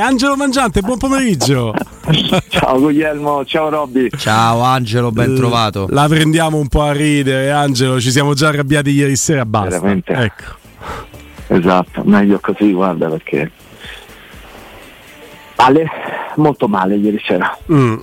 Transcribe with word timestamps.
Angelo 0.00 0.36
Mangiante, 0.36 0.80
buon 0.80 0.96
pomeriggio. 0.96 1.74
ciao 2.48 2.78
Guglielmo, 2.78 3.44
ciao 3.44 3.68
Robby. 3.68 4.08
Ciao 4.16 4.60
Angelo, 4.60 5.10
ben 5.10 5.34
trovato. 5.34 5.88
La 5.90 6.06
prendiamo 6.06 6.56
un 6.56 6.68
po' 6.68 6.82
a 6.82 6.92
ridere, 6.92 7.50
Angelo, 7.50 8.00
ci 8.00 8.12
siamo 8.12 8.32
già 8.34 8.48
arrabbiati 8.48 8.90
ieri 8.90 9.16
sera, 9.16 9.44
basta. 9.44 9.70
Veramente. 9.70 10.12
Ecco. 10.12 10.44
Esatto, 11.48 12.02
meglio 12.04 12.38
così, 12.38 12.70
guarda 12.70 13.08
perché 13.08 13.50
male, 15.56 15.90
molto 16.36 16.68
male 16.68 16.94
ieri 16.94 17.20
sera. 17.26 17.58
Mm. 17.72 17.98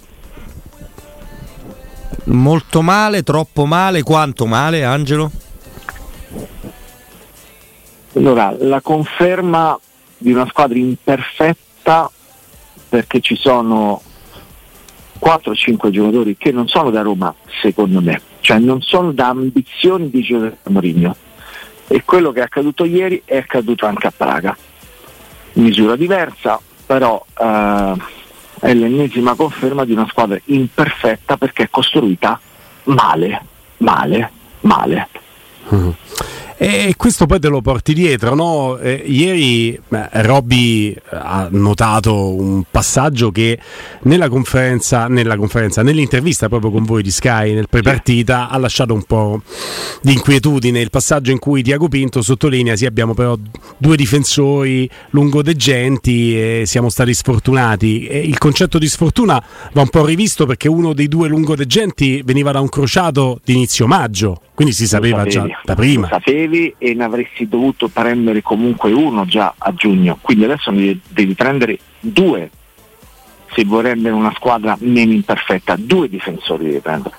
Molto 2.26 2.82
male, 2.82 3.24
troppo 3.24 3.66
male, 3.66 4.04
quanto 4.04 4.46
male 4.46 4.84
Angelo? 4.84 5.32
Allora, 8.16 8.54
la 8.60 8.82
conferma 8.82 9.80
di 10.18 10.34
una 10.34 10.46
squadra 10.48 10.78
imperfetta 10.78 11.65
perché 12.90 13.20
ci 13.20 13.36
sono 13.36 14.02
4-5 15.24 15.90
giocatori 15.90 16.36
che 16.38 16.52
non 16.52 16.68
sono 16.68 16.90
da 16.90 17.02
Roma, 17.02 17.34
secondo 17.62 18.02
me, 18.02 18.22
cioè 18.42 18.60
non 18.60 18.82
sono 18.82 19.12
da 19.12 19.28
ambizioni 19.28 20.10
di 20.10 20.22
Giuseppe 20.22 20.70
Mourinho. 20.70 21.16
E 21.88 22.04
quello 22.04 22.32
che 22.32 22.40
è 22.40 22.44
accaduto 22.44 22.84
ieri 22.84 23.22
è 23.26 23.38
accaduto 23.38 23.86
anche 23.86 24.08
a 24.08 24.14
Praga. 24.16 24.58
Misura 25.54 25.96
diversa, 25.96 26.60
però 26.86 27.24
eh, 27.38 27.94
è 28.60 28.74
l'ennesima 28.74 29.36
conferma 29.36 29.86
di 29.86 29.92
una 29.92 30.08
squadra 30.08 30.40
imperfetta 30.46 31.38
perché 31.38 31.64
è 31.64 31.70
costruita 31.70 32.40
male, 32.86 33.42
male, 33.78 34.32
male. 34.62 35.10
Mm. 35.74 35.90
E 36.58 36.94
questo 36.96 37.26
poi 37.26 37.40
te 37.42 37.50
lo 37.50 37.60
porti 37.60 37.94
dietro, 37.94 38.34
no? 38.34 38.78
Eh, 38.78 39.04
ieri 39.06 39.78
beh, 39.86 40.08
Robby 40.22 40.96
ha 41.10 41.50
notato 41.52 42.34
un 42.34 42.64
passaggio 42.72 43.30
che 43.30 43.60
nella 44.04 44.30
conferenza, 44.30 45.08
nella 45.08 45.36
conferenza, 45.36 45.84
nell'intervista 45.84 46.48
proprio 46.48 46.72
con 46.72 46.86
voi 46.86 47.04
di 47.04 47.12
Sky 47.12 47.54
nel 47.54 47.68
prepartita 47.70 48.48
ha 48.48 48.58
lasciato 48.58 48.94
un 48.94 49.04
po' 49.04 49.42
di 50.02 50.14
inquietudine. 50.14 50.80
Il 50.80 50.92
passaggio 50.92 51.32
in 51.32 51.40
cui 51.40 51.62
Tiago 51.62 51.90
Pinto 51.90 52.22
sottolinea: 52.22 52.78
sì, 52.78 52.86
abbiamo 52.86 53.14
però 53.14 53.36
due 53.78 53.98
difensori 53.98 54.90
lungodegenti 55.10 56.40
e 56.40 56.64
siamo 56.66 56.88
stati 56.88 57.14
sfortunati. 57.14 58.08
E 58.08 58.20
il 58.20 58.38
concetto 58.38 58.78
di 58.78 58.88
sfortuna 58.88 59.44
va 59.74 59.82
un 59.82 59.90
po' 59.90 60.06
rivisto 60.06 60.46
perché 60.46 60.70
uno 60.70 60.94
dei 60.94 61.10
due 61.10 61.28
lungodegenti 61.28 62.22
veniva 62.24 62.54
da 62.54 62.62
un 62.62 62.70
crociato 62.70 63.42
di 63.44 63.56
inizio 63.56 63.88
maggio, 63.88 64.40
quindi 64.54 64.74
si 64.74 64.88
sapeva 64.88 65.26
già 65.26 65.46
da 65.66 65.76
prima 65.76 66.08
e 66.78 66.94
ne 66.94 67.04
avresti 67.04 67.48
dovuto 67.48 67.88
prendere 67.88 68.42
comunque 68.42 68.92
uno 68.92 69.26
già 69.26 69.54
a 69.58 69.74
giugno, 69.74 70.18
quindi 70.22 70.46
adesso 70.46 70.72
ne 70.72 71.00
devi 71.08 71.34
prendere 71.34 71.78
due 72.00 72.50
se 73.56 73.64
vuoi 73.64 73.84
rendere 73.84 74.14
una 74.14 74.34
squadra 74.36 74.76
meno 74.82 75.14
imperfetta, 75.14 75.76
due 75.78 76.10
difensori 76.10 76.66
devi 76.66 76.80
prendere. 76.80 77.16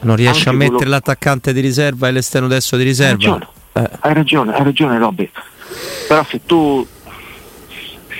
Non 0.00 0.16
riesci 0.16 0.48
Anche 0.48 0.50
a 0.50 0.52
mettere 0.52 0.76
quello... 0.76 0.90
l'attaccante 0.90 1.52
di 1.54 1.60
riserva 1.60 2.08
e 2.08 2.12
l'esterno 2.12 2.46
destro 2.46 2.76
di 2.76 2.84
riserva? 2.84 3.14
Hai 3.14 3.30
ragione, 3.30 3.48
eh. 3.72 3.90
hai 4.00 4.14
ragione, 4.14 4.54
hai 4.54 4.64
ragione 4.64 4.98
Robby. 4.98 5.30
Però 6.06 6.24
se 6.24 6.40
tu 6.44 6.86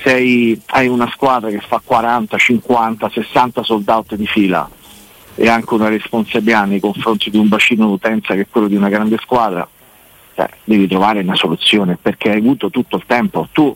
sei, 0.02 0.58
hai 0.66 0.88
una 0.88 1.10
squadra 1.10 1.50
che 1.50 1.60
fa 1.60 1.80
40, 1.84 2.38
50, 2.38 3.10
60 3.10 3.62
sold 3.62 3.88
out 3.88 4.14
di 4.14 4.26
fila 4.26 4.68
e 5.34 5.48
anche 5.48 5.74
una 5.74 5.88
responsabilità 5.88 6.64
nei 6.64 6.80
confronti 6.80 7.28
di 7.28 7.36
un 7.36 7.48
bacino 7.48 7.86
d'utenza 7.86 8.34
che 8.34 8.42
è 8.42 8.46
quello 8.48 8.68
di 8.68 8.76
una 8.76 8.88
grande 8.88 9.18
squadra, 9.20 9.68
cioè, 10.34 10.48
devi 10.64 10.86
trovare 10.88 11.20
una 11.20 11.36
soluzione 11.36 11.96
perché 12.00 12.30
hai 12.30 12.38
avuto 12.38 12.70
tutto 12.70 12.96
il 12.96 13.04
tempo. 13.06 13.48
Tu 13.52 13.74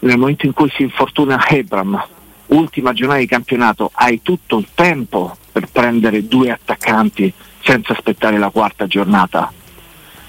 nel 0.00 0.18
momento 0.18 0.46
in 0.46 0.52
cui 0.52 0.70
si 0.70 0.82
infortuna 0.82 1.44
Abram, 1.48 2.02
ultima 2.46 2.92
giornata 2.92 3.20
di 3.20 3.26
campionato, 3.26 3.90
hai 3.94 4.20
tutto 4.22 4.58
il 4.58 4.68
tempo 4.74 5.36
per 5.50 5.68
prendere 5.70 6.26
due 6.26 6.50
attaccanti 6.50 7.32
senza 7.62 7.92
aspettare 7.92 8.38
la 8.38 8.50
quarta 8.50 8.86
giornata. 8.86 9.52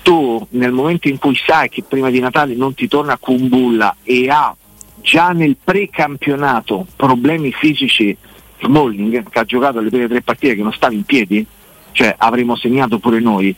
Tu 0.02 0.48
nel 0.52 0.72
momento 0.72 1.10
in 1.10 1.18
cui 1.18 1.36
sai 1.36 1.70
che 1.70 1.84
prima 1.84 2.10
di 2.10 2.20
Natale 2.20 2.56
non 2.56 2.74
ti 2.74 2.88
torna 2.88 3.18
Kumbulla 3.18 3.98
e 4.04 4.30
ha 4.30 4.56
già 5.02 5.32
nel 5.32 5.58
precampionato 5.62 6.88
problemi 6.96 7.52
fisici 7.52 8.18
Smalling 8.62 9.30
che 9.30 9.40
ha 9.40 9.44
giocato 9.44 9.80
le 9.80 9.90
prime 9.90 10.08
tre 10.08 10.22
partite 10.22 10.56
che 10.56 10.64
non 10.64 10.74
stava 10.74 10.94
in 10.94 11.04
piedi, 11.04 11.46
cioè 11.92 12.16
avremmo 12.18 12.56
segnato 12.56 13.00
pure 13.00 13.20
noi, 13.20 13.56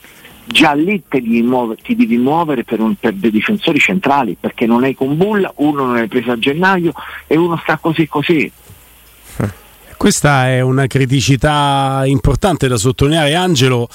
già 0.51 0.73
lì 0.73 1.01
devi 1.07 1.41
muovere, 1.41 1.81
ti 1.81 1.95
devi 1.95 2.17
muovere 2.17 2.63
per, 2.63 2.79
un, 2.79 2.95
per, 2.95 3.13
dei 3.13 3.31
difensori 3.31 3.79
centrali 3.79 4.35
perché 4.39 4.65
non 4.65 4.83
hai 4.83 4.95
con 4.95 5.15
bulla, 5.15 5.51
uno 5.57 5.85
non 5.85 5.95
hai 5.95 6.07
preso 6.07 6.31
a 6.31 6.39
gennaio 6.39 6.91
e 7.27 7.37
uno 7.37 7.57
sta 7.61 7.77
così 7.77 8.07
così. 8.07 8.51
Questa 9.95 10.47
è 10.47 10.61
una 10.61 10.87
criticità 10.87 12.03
importante 12.05 12.69
da 12.69 12.77
sottolineare, 12.77 13.35
Angelo. 13.35 13.89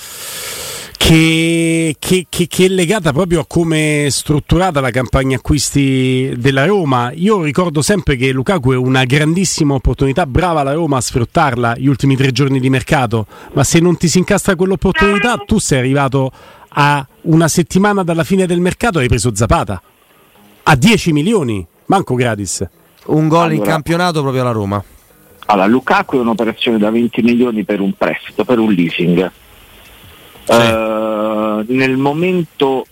Che, 1.06 1.96
che, 1.98 2.26
che, 2.30 2.46
che, 2.46 2.64
è 2.64 2.68
legata 2.68 3.12
proprio 3.12 3.40
a 3.40 3.46
come 3.46 4.06
è 4.06 4.08
strutturata 4.08 4.80
la 4.80 4.90
campagna 4.90 5.36
acquisti 5.36 6.32
della 6.38 6.64
Roma. 6.64 7.12
Io 7.12 7.42
ricordo 7.42 7.82
sempre 7.82 8.16
che 8.16 8.32
Lukaku 8.32 8.72
è 8.72 8.76
una 8.76 9.04
grandissima 9.04 9.74
opportunità, 9.74 10.24
brava 10.24 10.62
la 10.62 10.72
Roma 10.72 10.96
a 10.96 11.02
sfruttarla 11.02 11.76
gli 11.76 11.88
ultimi 11.88 12.16
tre 12.16 12.32
giorni 12.32 12.58
di 12.58 12.70
mercato, 12.70 13.26
ma 13.52 13.62
se 13.64 13.80
non 13.80 13.98
ti 13.98 14.08
si 14.08 14.16
incastra 14.16 14.56
quell'opportunità 14.56 15.36
tu 15.44 15.58
sei 15.58 15.80
arrivato 15.80 16.32
a 16.68 17.06
una 17.24 17.48
settimana 17.48 18.02
dalla 18.02 18.24
fine 18.24 18.46
del 18.46 18.60
mercato 18.60 18.98
e 18.98 19.02
hai 19.02 19.08
preso 19.08 19.34
Zapata 19.34 19.82
a 20.62 20.74
10 20.74 21.12
milioni, 21.12 21.64
manco 21.84 22.14
gratis. 22.14 22.66
Un 23.08 23.28
gol 23.28 23.40
allora, 23.40 23.54
in 23.56 23.62
campionato 23.62 24.22
proprio 24.22 24.40
alla 24.40 24.52
Roma. 24.52 24.82
Allora, 25.48 25.66
Lukaku 25.66 26.16
è 26.16 26.20
un'operazione 26.20 26.78
da 26.78 26.90
20 26.90 27.20
milioni 27.20 27.62
per 27.62 27.80
un 27.80 27.92
prestito, 27.92 28.46
per 28.46 28.58
un 28.58 28.72
leasing 28.72 29.30
sì. 30.44 30.52
uh, 30.52 31.64
nel 31.68 31.96
momento 31.96 32.86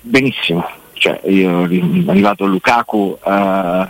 benissimo, 0.00 0.68
cioè 0.94 1.20
io 1.24 1.64
è 1.64 1.82
arrivato 2.06 2.46
Lukaku, 2.46 3.18
uh, 3.22 3.86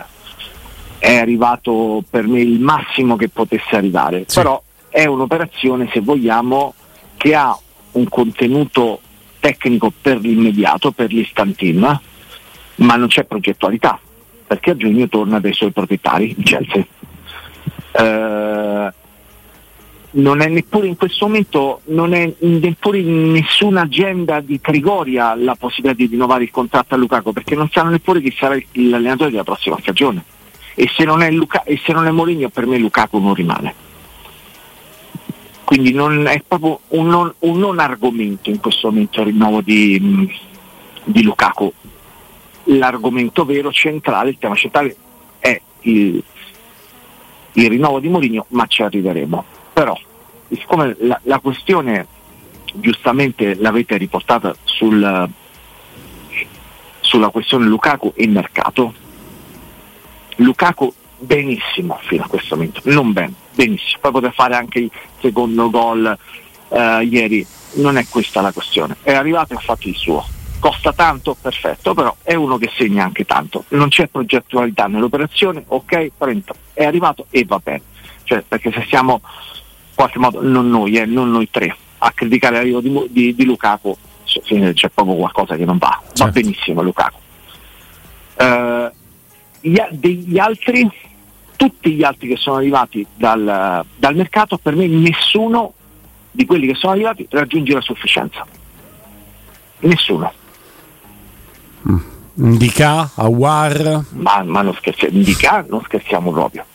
è 0.97 1.15
arrivato 1.17 2.03
per 2.09 2.27
me 2.27 2.41
il 2.41 2.59
massimo 2.59 3.15
che 3.15 3.29
potesse 3.29 3.75
arrivare, 3.75 4.25
sì. 4.27 4.39
però 4.39 4.61
è 4.89 5.05
un'operazione 5.05 5.89
se 5.91 5.99
vogliamo 5.99 6.73
che 7.17 7.35
ha 7.35 7.57
un 7.93 8.07
contenuto 8.07 8.99
tecnico 9.39 9.91
per 10.01 10.19
l'immediato, 10.19 10.91
per 10.91 11.11
l'istantin, 11.11 11.99
ma 12.75 12.95
non 12.95 13.07
c'è 13.07 13.25
progettualità, 13.25 13.99
perché 14.47 14.71
a 14.71 14.75
giugno 14.75 15.07
torna 15.07 15.39
dai 15.39 15.53
suoi 15.53 15.71
proprietari, 15.71 16.35
il 16.37 16.43
Chelsea. 16.43 16.85
Uh, 17.91 18.52
non 20.15 20.41
è 20.41 20.47
neppure 20.47 20.87
in 20.87 20.95
questo 20.95 21.25
momento, 21.25 21.81
non 21.85 22.13
è 22.13 22.31
neppure 22.39 22.99
in 22.99 23.31
nessuna 23.31 23.81
agenda 23.81 24.41
di 24.41 24.59
Trigoria 24.59 25.33
la 25.35 25.55
possibilità 25.55 25.95
di 25.95 26.07
rinnovare 26.07 26.43
il 26.43 26.51
contratto 26.51 26.93
a 26.93 26.97
Lukaku, 26.97 27.31
perché 27.31 27.55
non 27.55 27.69
sanno 27.71 27.89
neppure 27.89 28.21
chi 28.21 28.33
sarà 28.37 28.55
l'allenatore 28.73 29.31
della 29.31 29.43
prossima 29.43 29.77
stagione. 29.79 30.23
E 30.75 30.89
se 30.95 31.03
non 31.03 31.21
è, 31.21 31.31
Luca, 31.31 31.63
non 31.87 32.07
è 32.07 32.11
Mourinho 32.11 32.49
per 32.49 32.65
me 32.65 32.77
Lukaku 32.77 33.19
non 33.19 33.33
rimane. 33.33 33.73
Quindi 35.63 35.93
non, 35.93 36.27
è 36.27 36.43
proprio 36.45 36.79
un 36.89 37.07
non, 37.07 37.33
un 37.39 37.57
non, 37.57 37.79
argomento 37.79 38.49
in 38.49 38.59
questo 38.59 38.89
momento 38.89 39.21
il 39.21 39.27
rinnovo 39.27 39.61
di, 39.61 40.29
di 41.05 41.23
Lukaku. 41.23 41.71
L'argomento 42.65 43.45
vero, 43.45 43.71
centrale, 43.71 44.29
il 44.29 44.37
tema 44.37 44.55
centrale 44.55 44.95
è 45.39 45.59
il, 45.81 46.23
il 47.53 47.69
rinnovo 47.69 47.99
di 47.99 48.09
Mourinho, 48.09 48.45
ma 48.49 48.67
ci 48.67 48.83
arriveremo 48.83 49.61
però 49.73 49.97
siccome 50.49 50.95
la, 50.99 51.19
la 51.23 51.39
questione 51.39 52.07
giustamente 52.73 53.55
l'avete 53.55 53.97
riportata 53.97 54.55
sul, 54.63 55.29
sulla 56.99 57.29
questione 57.29 57.65
Lukaku 57.65 58.13
e 58.15 58.27
mercato, 58.27 58.93
Lukaku 60.37 60.93
benissimo 61.17 61.97
fino 62.03 62.23
a 62.23 62.27
questo 62.27 62.55
momento, 62.55 62.81
non 62.85 63.11
bene, 63.11 63.33
benissimo, 63.53 63.99
poi 64.01 64.11
poter 64.11 64.33
fare 64.33 64.55
anche 64.55 64.79
il 64.79 64.91
secondo 65.19 65.69
gol 65.69 66.17
eh, 66.69 67.03
ieri, 67.03 67.45
non 67.73 67.97
è 67.97 68.05
questa 68.09 68.41
la 68.41 68.51
questione, 68.51 68.97
è 69.03 69.13
arrivato 69.13 69.53
e 69.53 69.57
ha 69.57 69.59
fatto 69.59 69.87
il 69.87 69.95
suo, 69.95 70.25
costa 70.59 70.93
tanto, 70.93 71.35
perfetto, 71.39 71.93
però 71.93 72.15
è 72.23 72.35
uno 72.35 72.57
che 72.57 72.71
segna 72.75 73.03
anche 73.03 73.25
tanto. 73.25 73.65
Non 73.69 73.89
c'è 73.89 74.07
progettualità 74.07 74.87
nell'operazione, 74.87 75.63
ok, 75.67 76.11
30, 76.17 76.53
è 76.73 76.83
arrivato 76.85 77.27
e 77.29 77.43
va 77.45 77.59
bene. 77.61 77.81
Cioè, 78.23 78.43
perché 78.47 78.71
se 78.71 78.85
siamo 78.87 79.21
qualche 79.95 80.19
modo, 80.19 80.41
non 80.41 80.69
noi, 80.69 80.95
eh, 80.95 81.05
non 81.05 81.31
noi 81.31 81.49
tre, 81.49 81.75
a 81.99 82.11
criticare 82.11 82.57
l'arrivo 82.57 82.81
di, 82.81 83.07
di, 83.09 83.35
di 83.35 83.45
Lukaku, 83.45 83.95
c'è 84.25 84.89
proprio 84.89 85.15
qualcosa 85.15 85.55
che 85.55 85.65
non 85.65 85.77
va. 85.77 86.01
Certo. 86.05 86.25
Va 86.25 86.29
benissimo 86.31 86.81
Lukaku. 86.81 87.17
Uh, 88.35 88.89
gli, 89.61 89.79
degli 89.91 90.39
altri, 90.39 90.89
tutti 91.55 91.91
gli 91.91 92.03
altri 92.03 92.29
che 92.29 92.37
sono 92.37 92.57
arrivati 92.57 93.05
dal, 93.15 93.85
dal 93.95 94.15
mercato, 94.15 94.57
per 94.57 94.75
me 94.75 94.87
nessuno 94.87 95.73
di 96.31 96.45
quelli 96.45 96.67
che 96.67 96.75
sono 96.75 96.93
arrivati 96.93 97.27
raggiunge 97.29 97.73
la 97.73 97.81
sufficienza. 97.81 98.45
Nessuno. 99.79 100.33
Mm. 101.87 101.97
Indica, 102.35 103.11
Awar? 103.15 104.05
Ma, 104.09 104.41
ma 104.43 104.61
non, 104.63 104.73
scherziamo, 104.73 105.15
Indica 105.15 105.63
non 105.69 105.81
scherziamo 105.83 106.31
proprio. 106.31 106.65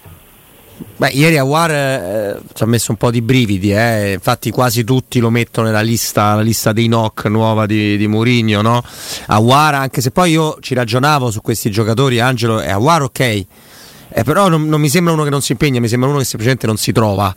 Beh, 0.97 1.11
ieri 1.11 1.39
Awar 1.39 1.71
eh, 1.71 2.41
ci 2.55 2.63
ha 2.63 2.67
messo 2.67 2.91
un 2.91 2.97
po' 2.97 3.11
di 3.11 3.23
brividi, 3.23 3.73
eh. 3.73 4.13
infatti 4.13 4.51
quasi 4.51 4.85
tutti 4.85 5.19
lo 5.21 5.31
mettono 5.31 5.69
nella 5.69 5.81
lista, 5.81 6.41
lista 6.41 6.73
dei 6.73 6.87
knock 6.87 7.27
nuova 7.27 7.67
di, 7.67 7.97
di 7.97 8.07
Mourinho, 8.07 8.63
no? 8.63 8.83
Awar, 9.27 9.75
anche 9.75 10.01
se 10.01 10.11
poi 10.11 10.33
io 10.33 10.57
ci 10.61 10.75
ragionavo 10.75 11.31
su 11.31 11.41
questi 11.41 11.71
giocatori, 11.71 12.21
Angelo, 12.21 12.61
e 12.61 12.71
Awar 12.71 13.03
ok, 13.03 13.21
eh, 13.21 14.25
però 14.25 14.49
non, 14.49 14.69
non 14.69 14.81
mi 14.81 14.89
sembra 14.89 15.13
uno 15.13 15.25
che 15.25 15.31
non 15.31 15.41
si 15.41 15.53
impegna, 15.53 15.81
mi 15.81 15.89
sembra 15.89 16.09
uno 16.09 16.19
che 16.19 16.25
semplicemente 16.25 16.67
non 16.67 16.77
si 16.77 16.93
trova. 16.93 17.35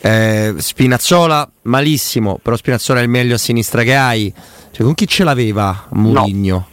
Eh, 0.00 0.54
Spinazzola 0.56 1.48
malissimo, 1.62 2.38
però 2.42 2.56
Spinazzola 2.56 3.00
è 3.00 3.02
il 3.02 3.08
meglio 3.08 3.34
a 3.34 3.38
sinistra 3.38 3.82
che 3.82 3.94
hai. 3.94 4.32
Cioè, 4.70 4.84
con 4.84 4.94
chi 4.94 5.06
ce 5.06 5.24
l'aveva 5.24 5.86
Mourinho? 5.90 6.54
No. 6.54 6.68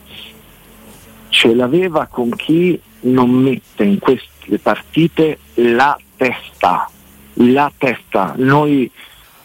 Ce 1.30 1.54
l'aveva 1.54 2.08
con 2.08 2.30
chi 2.36 2.80
non 3.02 3.30
mette 3.30 3.84
in 3.84 4.00
queste 4.00 4.60
partite 4.62 5.40
la 5.56 5.98
testa. 6.16 6.90
La 7.36 7.72
testa. 7.78 8.34
Noi 8.38 8.90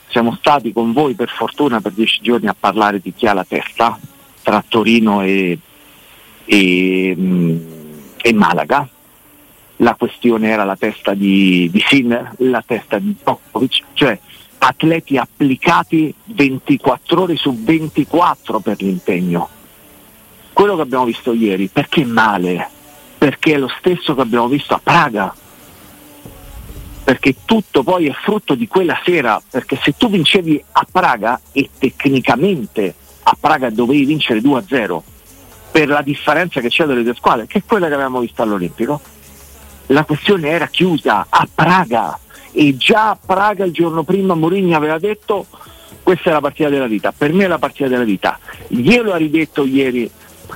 siamo 0.08 0.34
stati 0.38 0.72
con 0.72 0.92
voi 0.92 1.14
per 1.14 1.28
fortuna 1.28 1.80
per 1.80 1.92
dieci 1.92 2.20
giorni 2.22 2.48
a 2.48 2.56
parlare 2.58 3.00
di 3.00 3.12
chi 3.14 3.26
ha 3.26 3.34
la 3.34 3.44
testa 3.44 3.98
tra 4.42 4.64
Torino 4.66 5.22
e, 5.22 5.58
e, 6.44 7.14
mm, 7.16 7.56
e 8.22 8.32
Malaga 8.32 8.88
la 9.78 9.94
questione 9.94 10.48
era 10.48 10.64
la 10.64 10.76
testa 10.76 11.14
di, 11.14 11.68
di 11.70 11.82
Sinner, 11.86 12.32
la 12.38 12.62
testa 12.66 12.98
di 12.98 13.14
Popovic, 13.20 13.82
cioè 13.92 14.18
atleti 14.58 15.16
applicati 15.16 16.12
24 16.24 17.22
ore 17.22 17.36
su 17.36 17.54
24 17.54 18.60
per 18.60 18.80
l'impegno. 18.80 19.48
Quello 20.52 20.74
che 20.74 20.82
abbiamo 20.82 21.04
visto 21.04 21.32
ieri, 21.32 21.68
perché 21.68 22.04
male? 22.04 22.68
Perché 23.16 23.54
è 23.54 23.58
lo 23.58 23.70
stesso 23.78 24.14
che 24.14 24.20
abbiamo 24.20 24.48
visto 24.48 24.74
a 24.74 24.80
Praga. 24.82 25.32
Perché 27.08 27.36
tutto 27.46 27.82
poi 27.82 28.06
è 28.06 28.12
frutto 28.12 28.54
di 28.54 28.68
quella 28.68 29.00
sera, 29.02 29.40
perché 29.50 29.80
se 29.82 29.94
tu 29.96 30.10
vincevi 30.10 30.62
a 30.72 30.86
Praga 30.92 31.40
e 31.52 31.70
tecnicamente 31.78 32.94
a 33.22 33.34
Praga 33.40 33.70
dovevi 33.70 34.04
vincere 34.04 34.40
2-0 34.40 35.00
per 35.70 35.88
la 35.88 36.02
differenza 36.02 36.60
che 36.60 36.68
c'è 36.68 36.84
delle 36.84 37.02
due 37.02 37.14
squadre, 37.14 37.46
che 37.46 37.60
è 37.60 37.62
quella 37.66 37.88
che 37.88 37.94
avevamo 37.94 38.20
visto 38.20 38.42
all'Olimpico, 38.42 39.00
la 39.86 40.04
questione 40.04 40.50
era 40.50 40.66
chiusa 40.66 41.28
a 41.30 41.48
Praga 41.50 42.18
e 42.52 42.76
già 42.76 43.08
a 43.08 43.18
Praga 43.24 43.64
il 43.64 43.72
giorno 43.72 44.02
prima 44.02 44.34
Mourinho 44.34 44.76
aveva 44.76 44.98
detto 44.98 45.46
questa 46.02 46.28
è 46.28 46.32
la 46.34 46.42
partita 46.42 46.68
della 46.68 46.88
vita, 46.88 47.14
per 47.16 47.32
me 47.32 47.44
è 47.44 47.48
la 47.48 47.56
partita 47.56 47.88
della 47.88 48.04
vita. 48.04 48.38
Glielo 48.66 49.14
ha 49.14 49.16
ridetto 49.16 49.64
ieri 49.64 50.10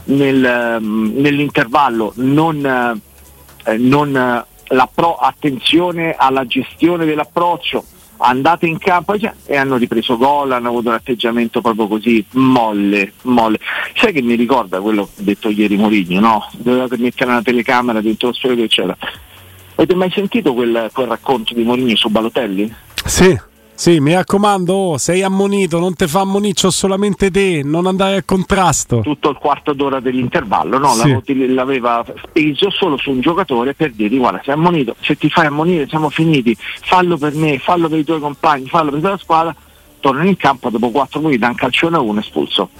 nel, 0.04 0.76
um, 0.78 1.12
nell'intervallo, 1.16 2.12
non, 2.16 3.00
eh, 3.64 3.76
non 3.78 4.44
attenzione 5.18 6.14
alla 6.16 6.46
gestione 6.46 7.04
dell'approccio, 7.04 7.84
andate 8.18 8.66
in 8.66 8.78
campo 8.78 9.14
e 9.14 9.56
hanno 9.56 9.76
ripreso 9.76 10.16
gol, 10.16 10.52
hanno 10.52 10.68
avuto 10.68 10.88
un 10.88 10.94
atteggiamento 10.94 11.60
proprio 11.60 11.88
così 11.88 12.24
molle, 12.32 13.12
molle. 13.22 13.58
Sai 13.94 14.12
che 14.12 14.22
mi 14.22 14.34
ricorda 14.34 14.80
quello 14.80 15.04
che 15.04 15.20
ha 15.20 15.24
detto 15.24 15.50
ieri 15.50 15.76
Mourinho, 15.76 16.20
no? 16.20 16.48
Dovevate 16.52 16.96
mettere 16.98 17.30
una 17.30 17.42
telecamera 17.42 18.00
dentro 18.00 18.28
lo 18.28 18.34
studio 18.34 18.64
eccetera. 18.64 18.96
Avete 19.74 19.94
mai 19.94 20.10
sentito 20.10 20.54
quel, 20.54 20.90
quel 20.92 21.06
racconto 21.06 21.54
di 21.54 21.62
Mourinho 21.62 21.96
su 21.96 22.08
Balotelli? 22.08 22.72
Sì. 23.04 23.50
Sì, 23.74 23.98
mi 23.98 24.12
raccomando, 24.14 24.72
oh, 24.72 24.98
sei 24.98 25.22
ammonito, 25.22 25.80
non 25.80 25.94
te 25.96 26.06
fa 26.06 26.20
ammoniccio 26.20 26.70
solamente 26.70 27.30
te, 27.30 27.62
non 27.64 27.86
andare 27.86 28.16
al 28.16 28.24
contrasto. 28.24 29.00
Tutto 29.00 29.30
il 29.30 29.36
quarto 29.38 29.72
d'ora 29.72 29.98
dell'intervallo, 29.98 30.78
no? 30.78 30.92
Sì. 30.92 31.52
L'aveva 31.52 32.04
speso 32.22 32.70
solo 32.70 32.96
su 32.96 33.10
un 33.10 33.20
giocatore 33.20 33.74
per 33.74 33.92
dirgli 33.92 34.18
guarda, 34.18 34.40
sei 34.44 34.54
ammonito, 34.54 34.94
se 35.00 35.16
ti 35.16 35.28
fai 35.28 35.46
ammonire 35.46 35.88
siamo 35.88 36.10
finiti, 36.10 36.56
fallo 36.82 37.16
per 37.16 37.34
me, 37.34 37.58
fallo 37.58 37.88
per 37.88 37.98
i 37.98 38.04
tuoi 38.04 38.20
compagni, 38.20 38.68
fallo 38.68 38.90
per 38.90 39.02
la 39.02 39.16
squadra, 39.16 39.54
tornano 39.98 40.28
in 40.28 40.36
campo 40.36 40.68
dopo 40.68 40.90
4 40.90 41.20
minuti 41.20 41.38
da 41.38 41.48
un 41.48 41.54
calcione 41.54 41.96
a 41.96 42.00
uno 42.00 42.20
espulso. 42.20 42.70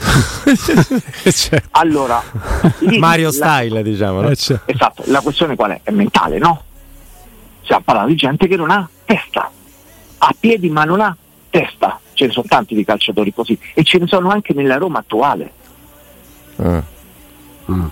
certo. 1.33 1.69
Allora, 1.73 2.23
Mario 2.99 3.27
la, 3.27 3.33
Style, 3.33 3.83
diciamo. 3.83 4.21
No? 4.21 4.29
Eh, 4.29 4.37
certo. 4.37 4.71
Esatto, 4.71 5.03
la 5.07 5.21
questione 5.21 5.57
qual 5.57 5.71
è? 5.73 5.81
È 5.83 5.91
mentale, 5.91 6.39
no? 6.39 6.63
Stiamo 7.63 7.83
parlando 7.83 8.11
di 8.11 8.17
gente 8.17 8.47
che 8.47 8.57
non 8.57 8.71
ha 8.71 8.89
testa 9.05 9.51
ha 10.25 10.35
piedi 10.39 10.71
ma 10.71 10.85
non 10.85 11.01
ha 11.01 11.17
testa. 11.51 12.01
Ce 12.13 12.27
ne 12.27 12.33
sono 12.33 12.47
tanti 12.49 12.75
di 12.75 12.85
calciatori 12.85 13.33
così 13.33 13.59
e 13.75 13.83
ce 13.83 13.99
ne 13.99 14.07
sono 14.07 14.31
anche 14.31 14.53
nella 14.53 14.77
Roma 14.77 15.01
attuale. 15.01 15.53
Mm. 16.63 16.79
Mm. 17.71 17.87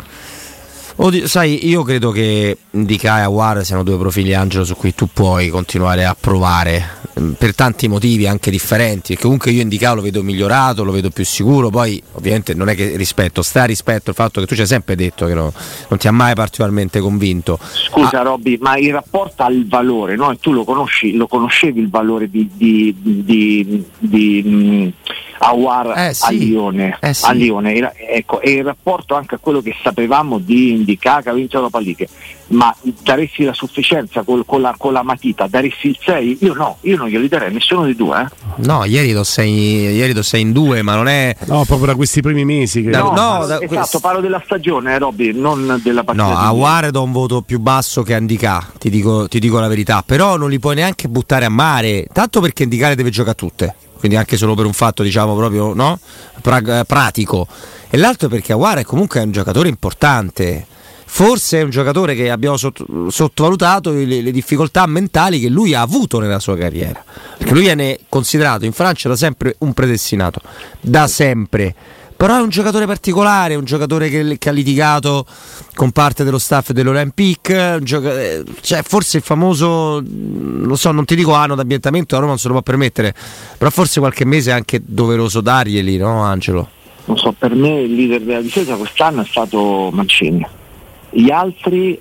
Oddio, 1.02 1.26
sai, 1.26 1.66
io 1.66 1.82
credo 1.82 2.10
che 2.10 2.58
Dica 2.68 3.20
e 3.20 3.22
Awar 3.22 3.64
siano 3.64 3.82
due 3.82 3.96
profili 3.96 4.34
Angelo 4.34 4.64
su 4.64 4.76
cui 4.76 4.94
tu 4.94 5.08
puoi 5.10 5.48
continuare 5.48 6.04
a 6.04 6.14
provare 6.14 6.98
mm, 7.18 7.32
per 7.32 7.54
tanti 7.54 7.88
motivi 7.88 8.26
anche 8.26 8.50
differenti. 8.50 9.14
Perché 9.14 9.22
comunque 9.22 9.50
io 9.50 9.62
Indica 9.62 9.94
lo 9.94 10.02
vedo 10.02 10.22
migliorato, 10.22 10.84
lo 10.84 10.92
vedo 10.92 11.08
più 11.08 11.24
sicuro. 11.24 11.70
Poi, 11.70 12.02
ovviamente, 12.12 12.52
non 12.52 12.68
è 12.68 12.74
che 12.74 12.96
rispetto, 12.96 13.40
sta 13.40 13.64
rispetto 13.64 14.10
il 14.10 14.16
fatto 14.16 14.40
che 14.40 14.46
tu 14.46 14.54
ci 14.54 14.60
hai 14.60 14.66
sempre 14.66 14.94
detto 14.94 15.24
che 15.24 15.32
no, 15.32 15.54
non 15.88 15.98
ti 15.98 16.06
ha 16.06 16.12
mai 16.12 16.34
particolarmente 16.34 17.00
convinto. 17.00 17.58
Scusa, 17.72 18.20
ah. 18.20 18.22
Robby, 18.22 18.58
ma 18.60 18.76
il 18.76 18.92
rapporto 18.92 19.42
al 19.42 19.66
valore, 19.66 20.16
no? 20.16 20.30
E 20.32 20.38
tu 20.38 20.52
lo 20.52 20.64
conosci, 20.64 21.14
lo 21.14 21.26
conoscevi 21.26 21.80
il 21.80 21.88
valore 21.88 22.28
di, 22.28 22.46
di, 22.54 22.94
di, 23.00 23.84
di, 23.98 24.92
di 25.40 25.46
mm, 25.46 25.48
Awar 25.48 25.98
eh, 25.98 26.14
sì. 26.14 26.24
a 26.24 26.30
Lione, 26.30 26.98
eh, 27.00 27.14
sì. 27.14 27.26
a 27.26 27.32
Lione. 27.32 27.94
Ecco, 27.96 28.40
e 28.40 28.52
il 28.52 28.64
rapporto 28.64 29.14
anche 29.14 29.36
a 29.36 29.38
quello 29.38 29.60
che 29.60 29.74
sapevamo 29.82 30.38
di 30.38 30.72
Indica 30.72 31.22
che 31.22 31.30
ha 31.30 31.32
vinto 31.32 31.56
l'Europa 31.56 31.80
League, 31.80 32.08
ma 32.48 32.74
daresti 33.02 33.44
la 33.44 33.54
sufficienza 33.54 34.22
col, 34.22 34.44
con, 34.44 34.60
la, 34.60 34.74
con, 34.76 34.92
la, 34.92 35.02
matita, 35.02 35.46
daresti 35.46 35.88
il 35.88 35.98
6? 36.00 36.38
Io 36.40 36.54
no, 36.54 36.76
io 36.82 36.96
non 36.96 37.08
glieli 37.08 37.28
darei 37.28 37.52
nessuno 37.52 37.84
dei 37.84 37.96
due. 37.96 38.20
Eh. 38.20 38.64
No, 38.66 38.84
ieri 38.84 39.12
lo 39.12 39.24
6 39.24 40.40
in 40.40 40.52
2, 40.52 40.82
ma 40.82 40.94
non 40.94 41.08
è... 41.08 41.34
No, 41.46 41.64
proprio 41.64 41.86
da 41.86 41.94
questi 41.94 42.20
primi 42.20 42.44
mesi. 42.44 42.82
Che... 42.82 42.90
No, 42.90 43.10
no 43.10 43.46
da, 43.46 43.60
esatto, 43.60 43.66
quest... 43.66 44.00
parlo 44.00 44.20
della 44.20 44.42
stagione, 44.44 44.94
eh, 44.94 44.98
Robby, 44.98 45.32
non 45.32 45.80
della 45.82 46.04
partita. 46.04 46.26
No, 46.26 46.36
Awar 46.36 46.90
do 46.90 47.02
un 47.02 47.12
voto 47.12 47.42
più 47.42 47.58
basso 47.60 48.02
che 48.02 48.18
Indica, 48.20 48.70
ti 48.78 48.90
dico, 48.90 49.28
ti 49.28 49.38
dico 49.38 49.58
la 49.60 49.68
verità, 49.68 50.02
però 50.04 50.36
non 50.36 50.50
li 50.50 50.58
puoi 50.58 50.74
neanche 50.74 51.08
buttare 51.08 51.46
a 51.46 51.48
mare, 51.48 52.06
tanto 52.12 52.40
perché 52.40 52.64
Indicare 52.64 52.94
deve 52.94 53.10
giocare 53.10 53.36
tutte 53.36 53.74
quindi 54.00 54.16
anche 54.16 54.36
solo 54.38 54.54
per 54.54 54.64
un 54.64 54.72
fatto 54.72 55.02
diciamo 55.02 55.36
proprio 55.36 55.74
no? 55.74 56.00
pra- 56.40 56.84
pratico. 56.84 57.46
E 57.90 57.96
l'altro 57.98 58.28
perché 58.28 58.52
Aguara 58.52 58.80
è 58.80 58.84
comunque 58.84 59.20
un 59.20 59.30
giocatore 59.30 59.68
importante. 59.68 60.66
Forse 61.04 61.58
è 61.58 61.62
un 61.62 61.70
giocatore 61.70 62.14
che 62.14 62.30
abbiamo 62.30 62.56
sotto- 62.56 63.10
sottovalutato 63.10 63.90
le-, 63.90 64.22
le, 64.22 64.30
difficoltà 64.30 64.86
mentali 64.86 65.38
che 65.38 65.48
lui 65.48 65.74
ha 65.74 65.82
avuto 65.82 66.18
nella 66.18 66.38
sua 66.38 66.56
carriera. 66.56 67.04
Perché 67.36 67.52
lui 67.52 67.62
viene 67.62 67.98
considerato 68.08 68.64
in 68.64 68.72
Francia 68.72 69.08
da 69.08 69.16
sempre 69.16 69.56
un 69.58 69.74
predestinato. 69.74 70.40
Da 70.80 71.06
sempre 71.06 71.74
però 72.20 72.36
è 72.36 72.42
un 72.42 72.50
giocatore 72.50 72.84
particolare, 72.84 73.54
un 73.54 73.64
giocatore 73.64 74.10
che, 74.10 74.36
che 74.36 74.50
ha 74.50 74.52
litigato 74.52 75.24
con 75.74 75.90
parte 75.90 76.22
dello 76.22 76.36
staff 76.36 76.72
dell'Olympique, 76.72 77.78
gioca- 77.80 78.20
eh, 78.20 78.44
cioè 78.60 78.82
forse 78.82 79.16
il 79.16 79.22
famoso, 79.22 80.04
lo 80.04 80.76
so, 80.76 80.90
non 80.90 81.06
ti 81.06 81.16
dico 81.16 81.32
anno 81.32 81.54
d'ambientamento, 81.54 82.12
la 82.12 82.20
Roma 82.20 82.32
non 82.32 82.38
se 82.38 82.48
lo 82.48 82.52
può 82.52 82.62
permettere, 82.62 83.14
però 83.56 83.70
forse 83.70 84.00
qualche 84.00 84.26
mese 84.26 84.50
è 84.50 84.52
anche 84.52 84.82
doveroso 84.84 85.40
darglieli, 85.40 85.96
no 85.96 86.20
Angelo? 86.20 86.68
Non 87.06 87.16
so, 87.16 87.32
per 87.32 87.54
me 87.54 87.80
il 87.80 87.94
leader 87.94 88.20
della 88.20 88.42
difesa 88.42 88.76
quest'anno 88.76 89.22
è 89.22 89.26
stato 89.26 89.88
Mancini. 89.90 90.46
Gli 91.08 91.30
altri 91.30 91.98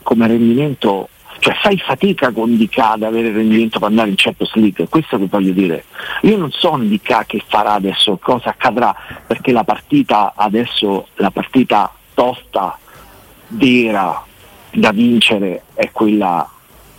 come 0.00 0.28
rendimento 0.28 1.08
cioè 1.44 1.54
fai 1.60 1.76
fatica 1.76 2.32
con 2.32 2.56
Dica 2.56 2.92
ad 2.92 3.02
avere 3.02 3.28
il 3.28 3.34
rendimento 3.34 3.78
per 3.78 3.88
andare 3.88 4.08
in 4.08 4.14
Champions 4.16 4.54
League, 4.54 4.88
questo 4.88 5.18
che 5.18 5.26
voglio 5.26 5.52
dire. 5.52 5.84
Io 6.22 6.38
non 6.38 6.50
so 6.50 6.74
Dica 6.78 7.24
che 7.26 7.42
farà 7.46 7.74
adesso, 7.74 8.16
cosa 8.16 8.48
accadrà, 8.48 8.96
perché 9.26 9.52
la 9.52 9.62
partita 9.62 10.32
adesso, 10.34 11.08
la 11.16 11.30
partita 11.30 11.92
tosta, 12.14 12.78
vera, 13.48 14.24
da 14.70 14.90
vincere 14.92 15.64
è 15.74 15.90
quella 15.90 16.50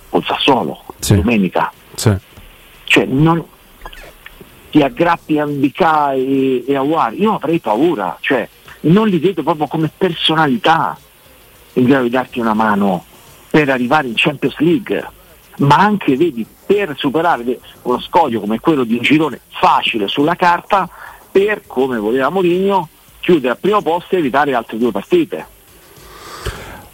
col 0.09 0.23
Sassuolo, 0.23 0.83
sì. 0.99 1.15
domenica. 1.15 1.73
Sì. 1.95 2.15
Cioè, 2.83 3.05
non, 3.05 3.43
ti 4.69 4.79
aggrappi 4.83 5.39
a 5.39 5.45
Ndika 5.45 6.13
e, 6.13 6.63
e 6.67 6.75
a 6.75 6.83
War, 6.83 7.15
io 7.15 7.33
avrei 7.33 7.57
paura, 7.57 8.15
cioè 8.19 8.47
non 8.81 9.07
li 9.07 9.17
vedo 9.17 9.41
proprio 9.41 9.65
come 9.65 9.89
personalità 9.97 10.95
in 11.73 11.85
grado 11.85 12.03
di 12.03 12.11
darti 12.11 12.39
una 12.39 12.53
mano 12.53 13.05
per 13.55 13.69
arrivare 13.69 14.09
in 14.09 14.15
Champions 14.17 14.57
League, 14.57 15.09
ma 15.59 15.77
anche 15.77 16.17
vedi 16.17 16.45
per 16.65 16.93
superare 16.97 17.57
uno 17.83 18.01
scoglio 18.01 18.41
come 18.41 18.59
quello 18.59 18.83
di 18.83 18.95
un 18.95 19.01
girone 19.01 19.39
facile 19.47 20.09
sulla 20.09 20.35
carta, 20.35 20.89
per 21.31 21.62
come 21.65 21.97
voleva 21.97 22.29
Mourinho 22.29 22.89
chiudere 23.21 23.53
al 23.53 23.57
primo 23.57 23.81
posto 23.81 24.15
e 24.15 24.17
evitare 24.17 24.53
altre 24.53 24.77
due 24.77 24.91
partite. 24.91 25.45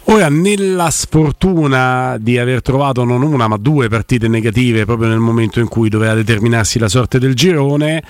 Ora, 0.04 0.28
nella 0.28 0.88
sfortuna 0.90 2.16
di 2.20 2.38
aver 2.38 2.62
trovato 2.62 3.02
non 3.02 3.22
una 3.22 3.48
ma 3.48 3.56
due 3.56 3.88
partite 3.88 4.28
negative 4.28 4.84
proprio 4.84 5.08
nel 5.08 5.18
momento 5.18 5.58
in 5.58 5.66
cui 5.66 5.88
doveva 5.88 6.14
determinarsi 6.14 6.78
la 6.78 6.88
sorte 6.88 7.18
del 7.18 7.34
girone, 7.34 8.04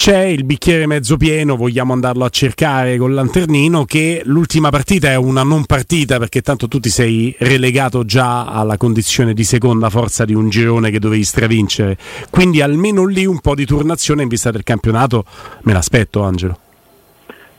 c'è 0.00 0.22
il 0.22 0.44
bicchiere 0.44 0.86
mezzo 0.86 1.18
pieno, 1.18 1.56
vogliamo 1.56 1.92
andarlo 1.92 2.24
a 2.24 2.30
cercare 2.30 2.96
col 2.96 3.12
lanternino, 3.12 3.84
che 3.84 4.22
l'ultima 4.24 4.70
partita 4.70 5.10
è 5.10 5.16
una 5.16 5.42
non 5.42 5.66
partita 5.66 6.16
perché 6.16 6.40
tanto 6.40 6.68
tu 6.68 6.80
ti 6.80 6.88
sei 6.88 7.36
relegato 7.40 8.06
già 8.06 8.46
alla 8.46 8.78
condizione 8.78 9.34
di 9.34 9.44
seconda 9.44 9.90
forza 9.90 10.24
di 10.24 10.32
un 10.32 10.48
girone 10.48 10.90
che 10.90 11.00
dovevi 11.00 11.22
stravincere. 11.22 11.98
Quindi 12.30 12.62
almeno 12.62 13.04
lì 13.04 13.26
un 13.26 13.40
po' 13.40 13.54
di 13.54 13.66
turnazione 13.66 14.22
in 14.22 14.28
vista 14.28 14.50
del 14.50 14.62
campionato 14.62 15.22
me 15.64 15.74
l'aspetto, 15.74 16.22
Angelo. 16.22 16.58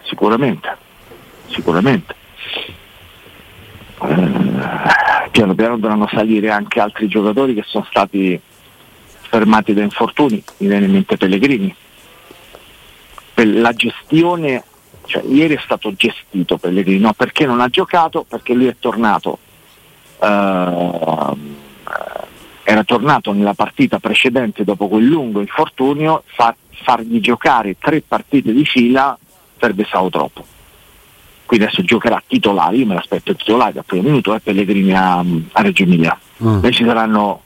Sicuramente, 0.02 0.78
sicuramente. 1.46 2.16
Eh, 4.02 4.32
piano 5.30 5.54
piano 5.54 5.78
dovranno 5.78 6.10
salire 6.12 6.50
anche 6.50 6.80
altri 6.80 7.08
giocatori 7.08 7.54
che 7.54 7.64
sono 7.68 7.86
stati 7.88 8.42
fermati 9.30 9.76
da 9.76 9.84
infortuni, 9.84 10.44
mi 10.58 10.68
viene 10.68 10.86
in 10.86 10.92
mente 10.92 11.18
Pellegrini. 11.18 11.76
Per 13.42 13.60
la 13.60 13.74
gestione, 13.74 14.64
cioè 15.08 15.24
ieri 15.24 15.56
è 15.56 15.60
stato 15.64 15.92
gestito 15.96 16.60
Pellegrini, 16.60 17.00
no? 17.00 17.14
perché 17.14 17.48
non 17.48 17.60
ha 17.60 17.70
giocato? 17.70 18.24
Perché 18.30 18.54
lui 18.54 18.68
è 18.68 18.76
tornato, 18.78 19.40
eh, 20.20 21.36
era 22.64 22.84
tornato 22.86 23.32
nella 23.32 23.56
partita 23.56 23.98
precedente 23.98 24.64
dopo 24.64 24.88
quel 24.88 25.06
lungo 25.06 25.40
infortunio, 25.40 26.22
far, 26.28 26.56
fargli 26.84 27.20
giocare 27.20 27.78
tre 27.80 28.04
partite 28.08 28.54
di 28.54 28.64
fila 28.64 29.18
sarebbe 29.60 29.86
stato 29.86 30.10
troppo 30.10 30.46
quindi 31.48 31.66
adesso 31.66 31.84
giocherà 31.84 32.22
titolare, 32.26 32.76
io 32.78 32.86
me 32.86 32.94
l'aspetto 32.94 33.36
titolare 33.36 33.74
dal 33.74 33.86
primo 33.86 34.04
minuto 34.04 34.36
e 34.36 34.40
Pellegrini 34.40 34.94
a, 34.94 35.18
a 35.18 35.62
Reggio 35.62 35.84
Emilia. 35.84 36.18
Mm. 36.44 36.60
Poi 36.62 36.72
ci 36.72 36.86
saranno 36.86 37.42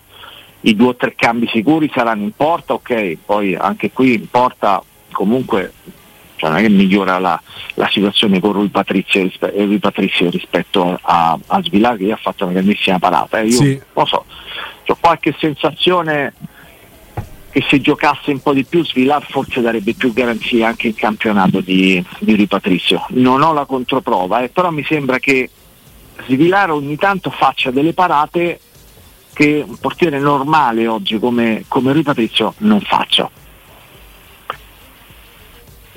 i 0.61 0.75
due 0.75 0.89
o 0.89 0.95
tre 0.95 1.15
cambi 1.15 1.47
sicuri, 1.47 1.89
saranno 1.91 2.21
in 2.23 2.33
porta, 2.35 2.73
ok, 2.73 3.17
poi 3.25 3.55
anche 3.55 3.91
qui 3.91 4.13
in 4.13 4.29
porta 4.29 4.83
comunque 5.15 5.71
cioè 6.35 6.49
non 6.49 6.59
è 6.59 6.61
che 6.61 6.69
migliora 6.69 7.17
la, 7.17 7.41
la 7.75 7.87
situazione 7.89 8.39
con 8.39 8.51
Rui 8.51 8.67
Patrizio, 8.67 9.23
rispe- 9.23 9.53
Rui 9.55 9.79
Patrizio 9.79 10.29
rispetto 10.29 10.99
a, 11.01 11.37
a 11.45 11.63
Svilar 11.63 11.97
che 11.97 12.11
ha 12.11 12.17
fatto 12.17 12.43
una 12.43 12.53
grandissima 12.53 12.99
parata. 12.99 13.39
Eh, 13.39 13.47
io 13.47 13.51
sì. 13.51 13.81
non 13.93 14.05
so, 14.05 14.25
ho 14.85 14.97
qualche 14.99 15.33
sensazione 15.39 16.33
che 17.49 17.63
se 17.69 17.79
giocasse 17.79 18.31
un 18.31 18.41
po' 18.41 18.51
di 18.51 18.65
più 18.65 18.85
Svilar 18.85 19.25
forse 19.25 19.61
darebbe 19.61 19.93
più 19.93 20.11
garanzia 20.11 20.67
anche 20.67 20.87
in 20.87 20.95
campionato 20.95 21.61
di, 21.61 22.03
di 22.19 22.35
Ripatrizio. 22.35 23.05
Non 23.09 23.41
ho 23.41 23.53
la 23.53 23.63
controprova, 23.63 24.41
eh, 24.41 24.49
però 24.49 24.71
mi 24.71 24.83
sembra 24.83 25.19
che 25.19 25.49
Svilar 26.27 26.71
ogni 26.71 26.97
tanto 26.97 27.29
faccia 27.29 27.71
delle 27.71 27.93
parate 27.93 28.59
che 29.31 29.63
un 29.65 29.77
portiere 29.77 30.19
normale 30.19 30.87
oggi 30.87 31.17
come, 31.17 31.63
come 31.69 31.93
Ripatrizio 31.93 32.55
non 32.57 32.81
faccia. 32.81 33.29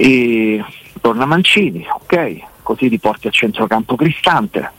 E 0.01 0.65
torna 1.01 1.27
Mancini, 1.27 1.85
ok, 1.93 2.63
così 2.63 2.87
riporti 2.87 3.27
a 3.27 3.31
centrocampo 3.31 3.97
Cristante 3.97 4.71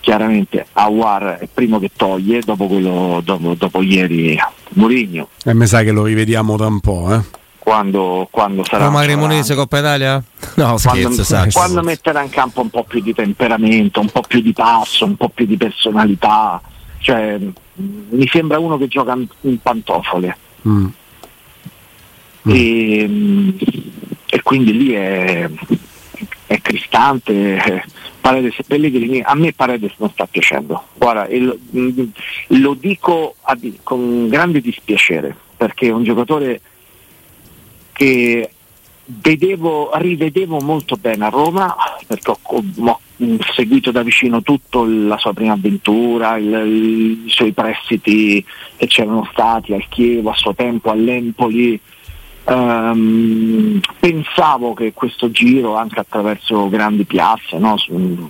chiaramente 0.00 0.66
Awar 0.72 1.36
è 1.38 1.42
il 1.42 1.48
primo 1.52 1.78
che 1.78 1.90
toglie 1.94 2.40
dopo, 2.40 2.66
quello, 2.66 3.20
dopo, 3.22 3.54
dopo 3.54 3.82
ieri 3.82 4.36
Mourinho. 4.70 5.28
E 5.44 5.54
mi 5.54 5.66
sa 5.66 5.82
che 5.82 5.92
lo 5.92 6.04
rivediamo 6.04 6.56
da 6.56 6.66
un 6.66 6.80
po', 6.80 7.14
eh? 7.14 7.20
Quando, 7.58 8.26
quando 8.30 8.64
sarà 8.64 8.86
Roma 8.86 9.02
Cremonese 9.02 9.54
Coppa 9.54 9.78
Italia? 9.78 10.22
No, 10.56 10.76
quando, 10.82 11.22
scherzo, 11.22 11.58
quando 11.58 11.82
metterà 11.82 12.22
in 12.22 12.28
campo 12.28 12.60
un 12.60 12.70
po' 12.70 12.82
più 12.82 13.00
di 13.00 13.14
temperamento, 13.14 14.00
un 14.00 14.08
po' 14.08 14.22
più 14.22 14.40
di 14.40 14.52
passo, 14.52 15.04
un 15.04 15.16
po' 15.16 15.28
più 15.28 15.46
di 15.46 15.56
personalità, 15.56 16.60
cioè 16.98 17.38
mi 17.38 18.26
sembra 18.26 18.58
uno 18.58 18.76
che 18.76 18.88
gioca 18.88 19.16
in 19.42 19.60
pantofole. 19.62 20.36
Mm. 20.66 20.86
Mm. 22.48 22.52
E, 22.52 23.54
e, 24.26 24.42
quindi 24.42 24.76
lì 24.76 24.92
è, 24.92 25.48
è 26.46 26.60
Cristante, 26.60 27.84
Paredes 28.20 28.58
e 28.58 28.64
Pellegrini, 28.66 29.22
a 29.22 29.34
me 29.34 29.52
Paredes 29.52 29.92
non 29.98 30.10
sta 30.10 30.26
piacendo. 30.26 30.84
Guarda, 30.94 31.26
lo, 31.36 31.58
mm, 31.76 32.02
lo 32.48 32.74
dico 32.74 33.34
a, 33.42 33.58
con 33.82 34.28
grande 34.28 34.60
dispiacere, 34.60 35.36
perché 35.56 35.88
è 35.88 35.92
un 35.92 36.04
giocatore 36.04 36.60
che 37.92 38.50
vedevo, 39.04 39.90
rivedevo 39.94 40.60
molto 40.60 40.96
bene 40.96 41.24
a 41.24 41.28
Roma, 41.28 41.74
perché 42.06 42.30
ho, 42.30 42.38
ho 42.44 43.00
seguito 43.54 43.90
da 43.90 44.02
vicino 44.02 44.42
tutta 44.42 44.82
la 44.84 45.18
sua 45.18 45.32
prima 45.32 45.52
avventura, 45.52 46.36
il, 46.36 47.24
i 47.26 47.30
suoi 47.30 47.52
prestiti 47.52 48.44
che 48.76 48.86
c'erano 48.86 49.28
stati 49.32 49.74
al 49.74 49.86
Chievo, 49.88 50.30
a 50.30 50.36
suo 50.36 50.54
tempo 50.54 50.90
all'Empoli 50.90 51.78
Um, 52.44 53.80
pensavo 53.98 54.74
che 54.74 54.92
questo 54.92 55.30
giro, 55.30 55.76
anche 55.76 56.00
attraverso 56.00 56.68
grandi 56.68 57.04
piazze, 57.04 57.58
no? 57.58 57.76
su 57.76 58.28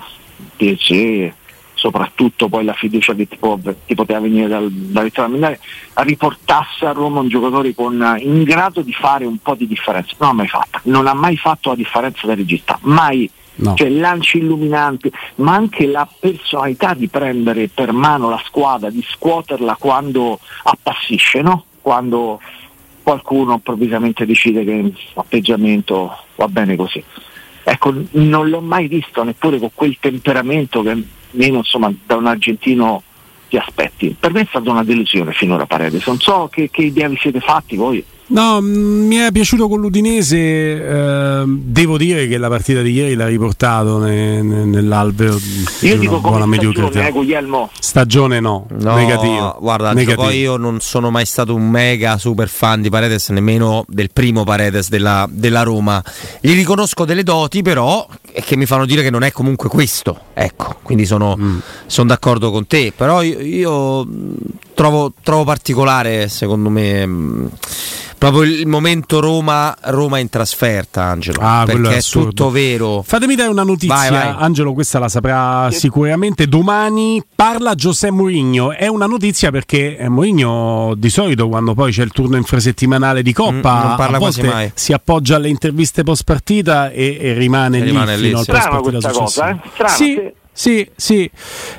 PC, 0.56 1.32
soprattutto 1.80 2.48
poi 2.48 2.64
la 2.64 2.74
fiducia 2.74 3.14
che 3.14 3.26
ti, 3.26 3.38
può, 3.38 3.58
ti 3.86 3.94
poteva 3.94 4.20
venire 4.20 4.48
dal, 4.48 4.70
da 4.70 5.02
Vittorio 5.02 5.34
Milare, 5.34 5.60
riportasse 5.94 6.84
a 6.84 6.92
Roma 6.92 7.20
un 7.20 7.28
giocatore 7.28 7.74
con, 7.74 8.18
in 8.20 8.42
grado 8.42 8.82
di 8.82 8.92
fare 8.92 9.24
un 9.24 9.38
po' 9.38 9.54
di 9.54 9.66
differenza. 9.66 10.14
Non 10.18 10.28
ha 10.28 10.34
mai 10.34 10.48
fatto, 10.48 10.80
non 10.82 11.06
ha 11.06 11.14
mai 11.14 11.36
fatto 11.38 11.70
la 11.70 11.76
differenza 11.76 12.26
da 12.26 12.34
regista, 12.34 12.78
mai. 12.82 13.30
No. 13.52 13.74
Cioè 13.74 13.90
lanci 13.90 14.38
illuminanti, 14.38 15.10
ma 15.36 15.54
anche 15.54 15.86
la 15.86 16.08
personalità 16.18 16.94
di 16.94 17.08
prendere 17.08 17.68
per 17.68 17.92
mano 17.92 18.30
la 18.30 18.40
squadra, 18.44 18.88
di 18.88 19.04
scuoterla 19.06 19.76
quando 19.78 20.38
appassisce, 20.62 21.42
no? 21.42 21.64
quando 21.82 22.40
qualcuno 23.02 23.54
improvvisamente 23.54 24.26
decide 24.26 24.64
che 24.64 24.92
l'atteggiamento 25.14 26.16
va 26.36 26.48
bene 26.48 26.76
così. 26.76 27.02
Ecco, 27.62 27.94
non 28.12 28.48
l'ho 28.48 28.60
mai 28.60 28.88
visto 28.88 29.22
neppure 29.22 29.58
con 29.58 29.70
quel 29.74 29.96
temperamento 30.00 30.82
che 30.82 31.02
meno 31.32 31.58
insomma 31.58 31.92
da 32.04 32.16
un 32.16 32.26
argentino 32.26 33.02
ti 33.48 33.56
aspetti. 33.56 34.16
Per 34.18 34.32
me 34.32 34.42
è 34.42 34.46
stata 34.48 34.70
una 34.70 34.84
delusione 34.84 35.32
finora 35.32 35.66
Paredes, 35.66 36.06
non 36.06 36.18
so 36.18 36.48
che, 36.50 36.70
che 36.70 36.82
idea 36.82 37.08
vi 37.08 37.16
siete 37.18 37.40
fatti 37.40 37.76
voi. 37.76 38.04
No, 38.30 38.60
mm, 38.60 39.06
mi 39.06 39.16
è 39.16 39.32
piaciuto 39.32 39.68
con 39.68 39.80
l'Udinese, 39.80 40.36
eh, 40.38 41.42
devo 41.46 41.98
dire 41.98 42.28
che 42.28 42.38
la 42.38 42.48
partita 42.48 42.80
di 42.80 42.92
ieri 42.92 43.14
l'ha 43.14 43.26
riportato 43.26 43.98
ne, 43.98 44.40
ne, 44.40 44.64
nell'alveo 44.64 45.36
io 45.80 45.98
dico 45.98 46.20
buona 46.20 46.46
mediocrità. 46.46 47.06
Eh, 47.06 47.10
Guglielmo. 47.10 47.70
Stagione 47.78 48.38
no, 48.38 48.66
no 48.68 48.94
negativo. 48.94 49.56
Guarda, 49.60 49.92
negativo. 49.92 50.22
poi 50.22 50.38
io 50.38 50.56
non 50.56 50.80
sono 50.80 51.10
mai 51.10 51.26
stato 51.26 51.54
un 51.54 51.68
mega 51.68 52.18
super 52.18 52.48
fan 52.48 52.82
di 52.82 52.88
Paredes, 52.88 53.30
nemmeno 53.30 53.84
del 53.88 54.10
primo 54.12 54.44
Paredes 54.44 54.88
della, 54.88 55.26
della 55.28 55.62
Roma. 55.62 56.02
Gli 56.40 56.54
riconosco 56.54 57.04
delle 57.04 57.24
doti 57.24 57.62
però 57.62 58.06
che 58.32 58.56
mi 58.56 58.66
fanno 58.66 58.86
dire 58.86 59.02
che 59.02 59.10
non 59.10 59.24
è 59.24 59.32
comunque 59.32 59.68
questo, 59.68 60.18
ecco, 60.34 60.76
quindi 60.82 61.04
sono, 61.04 61.36
mm. 61.36 61.58
sono 61.86 62.08
d'accordo 62.08 62.52
con 62.52 62.66
te, 62.66 62.92
però 62.94 63.22
io, 63.22 63.40
io 63.40 64.06
trovo, 64.74 65.12
trovo 65.22 65.44
particolare 65.44 66.28
secondo 66.28 66.70
me 66.70 67.06
mm, 67.06 67.46
proprio 68.20 68.42
il 68.42 68.66
momento 68.66 69.18
Roma, 69.18 69.74
Roma 69.84 70.18
in 70.18 70.28
trasferta, 70.28 71.04
Angelo. 71.04 71.38
Ah, 71.40 71.62
perché 71.64 71.94
è, 71.94 71.96
è, 71.96 72.02
tutto 72.02 72.50
vero. 72.50 73.02
Fatemi 73.02 73.34
dare 73.34 73.48
una 73.48 73.62
notizia, 73.62 73.94
vai, 73.94 74.10
vai. 74.10 74.34
Angelo, 74.36 74.74
questa 74.74 74.98
la 74.98 75.08
saprà 75.08 75.70
sicuramente. 75.70 76.46
Domani 76.46 77.24
parla 77.34 77.74
Giuseppe 77.74 78.12
Mourinho. 78.12 78.72
È 78.72 78.86
una 78.88 79.06
notizia 79.06 79.50
perché 79.50 79.96
eh, 79.96 80.10
Mourinho 80.10 80.92
di 80.98 81.08
solito 81.08 81.48
quando 81.48 81.72
poi 81.72 81.92
c'è 81.92 82.02
il 82.02 82.12
turno 82.12 82.36
infrasettimanale 82.36 83.22
di 83.22 83.32
Coppa 83.32 83.78
mm, 83.78 83.86
non 83.86 83.96
parla 83.96 84.18
quasi 84.18 84.42
mai. 84.42 84.70
si 84.74 84.92
appoggia 84.92 85.36
alle 85.36 85.48
interviste 85.48 86.02
post 86.02 86.24
partita 86.24 86.90
e, 86.90 87.16
e 87.18 87.32
rimane, 87.32 87.78
e 87.78 87.80
lì 87.80 87.86
rimane 87.86 88.18
lì, 88.18 88.28
fino 88.28 88.42
sì. 88.42 88.50
al 88.50 88.56
post 88.56 88.68
partita 88.68 89.10
cosa, 89.12 89.50
eh? 89.50 89.60
Strano, 89.72 89.94
sì. 89.94 90.32
Sì, 90.60 90.86
sì. 90.94 91.30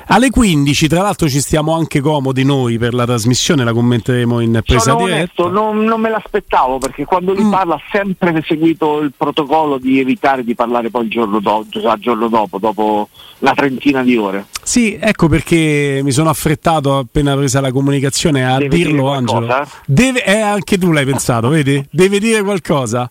Alle 0.06 0.30
15, 0.30 0.88
tra 0.88 1.02
l'altro, 1.02 1.28
ci 1.28 1.38
stiamo 1.40 1.72
anche 1.76 2.00
comodi 2.00 2.42
noi 2.44 2.78
per 2.78 2.94
la 2.94 3.04
trasmissione, 3.04 3.62
la 3.62 3.72
commenteremo 3.72 4.40
in 4.40 4.60
presa 4.64 4.90
Sono 4.90 5.04
diretta. 5.04 5.40
onesto, 5.42 5.48
non, 5.50 5.84
non 5.84 6.00
me 6.00 6.10
l'aspettavo 6.10 6.78
perché 6.78 7.04
quando 7.04 7.32
lui 7.32 7.44
Mm. 7.44 7.50
parla 7.50 7.74
ha 7.76 7.80
sempre 7.92 8.42
seguito 8.44 8.98
il 8.98 9.12
protocollo 9.16 9.78
di 9.78 10.00
evitare 10.00 10.42
di 10.42 10.56
parlare 10.56 10.90
poi 10.90 11.04
il 11.04 11.10
giorno, 11.10 11.38
do- 11.38 11.64
il 11.70 11.94
giorno 12.00 12.26
dopo, 12.26 12.58
dopo 12.58 13.08
una 13.38 13.54
trentina 13.54 14.02
di 14.02 14.16
ore. 14.16 14.46
Sì, 14.64 14.98
ecco 15.00 15.28
perché 15.28 16.00
mi 16.02 16.10
sono 16.10 16.30
affrettato 16.30 16.96
appena 16.98 17.36
presa 17.36 17.60
la 17.60 17.70
comunicazione 17.70 18.44
a 18.44 18.58
Deve 18.58 18.76
dirlo, 18.76 19.12
Angelo. 19.12 19.64
Deve, 19.86 20.24
eh, 20.24 20.40
anche 20.40 20.76
tu 20.76 20.90
l'hai 20.90 21.04
pensato, 21.04 21.48
vedi? 21.48 21.84
Deve 21.90 22.18
dire 22.18 22.42
qualcosa. 22.42 23.08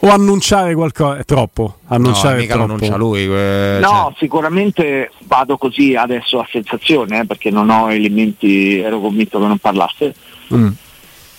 O 0.00 0.10
annunciare 0.10 0.74
qualcosa. 0.74 1.18
È 1.18 1.24
troppo. 1.24 1.78
Annunciare 1.88 2.34
no, 2.36 2.40
lo 2.42 2.46
troppo. 2.46 2.62
annuncia 2.72 2.96
lui. 2.96 3.22
eh, 3.24 3.78
No, 3.80 3.88
cioè. 3.88 4.12
sicuramente 4.18 5.10
vado 5.24 5.56
così 5.58 5.94
adesso 5.96 6.38
a 6.38 6.46
sensazione 6.50 7.20
eh, 7.20 7.26
perché 7.26 7.50
non 7.50 7.68
ho 7.70 7.90
elementi, 7.92 8.78
ero 8.78 9.00
convinto 9.00 9.40
che 9.40 9.46
non 9.46 9.58
parlasse. 9.58 10.14
Mm. 10.54 10.68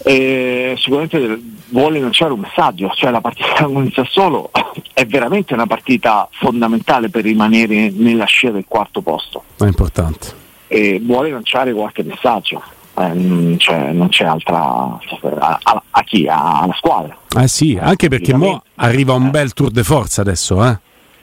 E 0.01 0.75
sicuramente 0.77 1.41
vuole 1.69 1.99
lanciare 1.99 2.31
un 2.31 2.39
messaggio, 2.39 2.89
cioè 2.95 3.11
la 3.11 3.19
partita 3.21 3.63
con 3.65 3.83
il 3.85 3.91
Sassuolo 3.93 4.49
è 4.93 5.05
veramente 5.05 5.53
una 5.53 5.67
partita 5.67 6.27
fondamentale 6.31 7.09
per 7.09 7.23
rimanere 7.23 7.91
nella 7.93 8.23
scia 8.23 8.49
del 8.51 8.63
quarto 8.65 9.01
posto 9.01 9.43
È 9.57 9.65
importante. 9.65 10.31
e 10.67 11.01
vuole 11.03 11.29
lanciare 11.31 11.73
qualche 11.73 12.03
messaggio, 12.03 12.63
eh, 12.99 13.13
non 13.13 13.55
c'è, 13.57 13.91
non 13.91 14.09
c'è 14.09 14.25
altra 14.25 14.59
a, 14.61 15.59
a- 15.63 15.83
a 15.91 16.03
chi? 16.03 16.27
A- 16.27 16.59
alla 16.61 16.73
squadra. 16.77 17.17
Eh 17.39 17.47
sì, 17.47 17.77
anche 17.81 18.07
perché 18.09 18.33
mo 18.35 18.61
arriva 18.75 19.13
un 19.13 19.29
bel 19.29 19.53
tour 19.53 19.71
de 19.71 19.83
forza 19.83 20.21
adesso, 20.21 20.65
eh. 20.65 20.77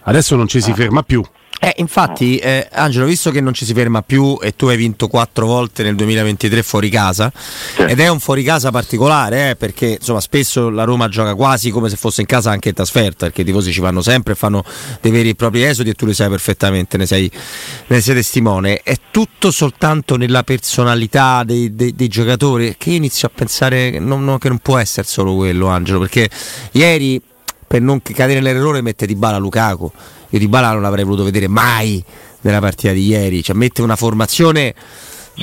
Adesso 0.09 0.37
non 0.37 0.47
ci 0.47 0.61
si 0.61 0.73
ferma 0.73 1.03
più. 1.03 1.23
Eh, 1.67 1.75
infatti, 1.79 2.37
eh, 2.37 2.69
Angelo, 2.71 3.07
visto 3.07 3.33
che 3.33 3.41
non 3.41 3.53
ci 3.53 3.65
si 3.65 3.75
ferma 3.75 4.01
più 4.01 4.39
e 4.41 4.55
tu 4.55 4.67
hai 4.67 4.77
vinto 4.77 5.09
quattro 5.09 5.47
volte 5.47 5.83
nel 5.83 5.97
2023 5.97 6.63
fuori 6.63 6.89
casa, 6.89 7.33
ed 7.89 7.99
è 7.99 8.07
un 8.07 8.21
fuori 8.21 8.45
casa 8.45 8.71
particolare, 8.71 9.51
eh, 9.51 9.57
perché 9.57 9.97
insomma 9.99 10.21
spesso 10.21 10.71
la 10.71 10.85
Roma 10.85 11.09
gioca 11.09 11.35
quasi 11.35 11.71
come 11.71 11.89
se 11.89 11.97
fosse 11.97 12.21
in 12.21 12.29
casa 12.29 12.53
anche 12.53 12.69
in 12.69 12.75
trasferta, 12.77 13.27
perché 13.27 13.41
i 13.41 13.45
tifosi 13.45 13.73
ci 13.73 13.81
vanno 13.81 14.01
sempre 14.01 14.35
e 14.35 14.37
fanno 14.37 14.63
dei 15.01 15.11
veri 15.11 15.31
e 15.31 15.35
propri 15.35 15.65
esodi 15.65 15.91
e 15.91 15.95
tu 15.95 16.07
lo 16.07 16.13
sai 16.13 16.29
perfettamente, 16.29 16.97
ne 16.99 17.07
sei, 17.07 17.29
ne 17.89 18.01
sei 18.01 18.15
testimone. 18.15 18.83
È 18.85 18.95
tutto 19.11 19.51
soltanto 19.51 20.17
nella 20.17 20.45
personalità 20.45 21.43
dei, 21.43 21.75
dei- 21.75 21.97
dei 21.97 22.07
giocatori 22.07 22.77
che 22.79 22.91
io 22.91 22.97
inizio 22.97 23.27
a 23.27 23.33
pensare 23.35 23.91
che 23.91 23.99
non- 23.99 24.39
che 24.39 24.47
non 24.47 24.59
può 24.59 24.79
essere 24.79 25.05
solo 25.09 25.35
quello, 25.35 25.67
Angelo, 25.67 25.99
perché 25.99 26.31
ieri 26.71 27.21
per 27.67 27.81
non 27.81 28.01
cadere 28.03 28.41
nell'errore 28.41 28.81
mette 28.81 29.07
di 29.07 29.15
bala 29.15 29.39
Lukaku. 29.39 29.91
Io 30.31 30.39
di 30.39 30.49
bala 30.49 30.73
non 30.73 30.83
l'avrei 30.83 31.05
voluto 31.05 31.25
vedere 31.25 31.49
mai 31.49 32.03
nella 32.43 32.61
partita 32.61 32.93
di 32.93 33.07
ieri, 33.07 33.43
cioè 33.43 33.57
mette 33.57 33.83
una 33.83 33.97
formazione 33.97 34.75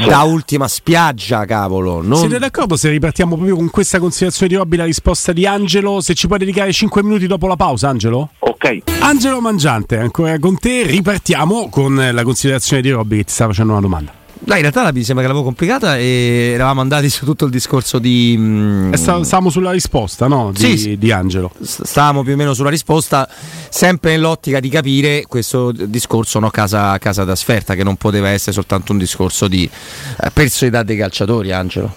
da 0.06 0.24
ultima 0.24 0.68
spiaggia, 0.68 1.46
cavolo. 1.46 2.01
Non... 2.01 2.18
Siete 2.18 2.39
d'accordo 2.39 2.75
se 2.75 2.89
ripartiamo 2.89 3.36
proprio 3.36 3.56
con 3.56 3.70
questa 3.70 4.00
considerazione 4.00 4.51
di 4.51 4.58
Robby, 4.58 4.77
la 4.77 4.86
risposta 4.86 5.32
di 5.32 5.46
Angelo? 5.46 6.01
Se 6.01 6.13
ci 6.13 6.27
puoi 6.27 6.39
dedicare 6.39 6.72
5 6.72 7.03
minuti 7.03 7.27
dopo 7.27 7.48
la 7.48 7.56
pausa, 7.56 7.89
Angelo? 7.89 8.32
Ok, 8.39 8.80
Angelo 9.00 9.39
Mangiante, 9.39 9.98
ancora 9.98 10.38
con 10.39 10.58
te. 10.58 10.84
Ripartiamo 10.84 11.70
con 11.70 12.10
la 12.12 12.24
considerazione 12.24 12.82
di 12.82 12.89
Robby 12.89 13.18
che 13.18 13.24
ti 13.25 13.34
sta 13.34 13.46
facendo 13.46 13.74
una 13.74 13.82
domanda. 13.82 14.23
Dai, 14.46 14.56
in 14.58 14.62
realtà 14.64 14.84
la 14.84 14.92
mi 14.92 15.04
sembra 15.04 15.24
che 15.24 15.30
l'avevo 15.32 15.46
complicata 15.46 15.98
e 15.98 16.52
eravamo 16.54 16.82
andati 16.82 17.10
su 17.10 17.24
tutto 17.24 17.46
il 17.46 17.52
discorso 17.52 17.98
di... 17.98 18.36
mm, 18.38 18.92
E 18.94 18.98
sta- 18.98 19.24
stavamo 19.24 19.50
sulla 19.50 19.72
risposta, 19.72 20.28
no? 20.28 20.52
Di, 20.52 20.60
Sì, 20.60 20.78
sì. 20.78 20.98
di 20.98 21.12
Angelo. 21.14 21.50
stavamo 21.62 22.24
più 22.24 22.34
o 22.34 22.36
meno 22.36 22.54
sulla 22.54 22.70
risposta, 22.70 23.28
sempre 23.70 24.12
nell'ottica 24.12 24.60
di 24.60 24.68
capire 24.68 25.24
questo 25.30 25.72
discorso 25.72 26.40
no, 26.40 26.50
casa, 26.50 26.98
casa 26.98 27.24
da 27.24 27.36
sferta, 27.36 27.74
che 27.76 27.84
non 27.86 27.96
poteva 27.96 28.30
essere 28.30 28.52
soltanto 28.52 28.92
un 28.92 28.98
discorso 28.98 29.48
di 29.48 29.64
eh, 29.64 30.30
personalità 30.32 30.84
dei 30.84 30.98
calciatori, 30.98 31.54
Angelo. 31.54 31.96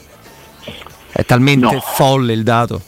È 1.10 1.24
talmente 1.24 1.66
No. 1.74 1.80
folle 1.80 2.32
il 2.32 2.44
dato. 2.44 2.80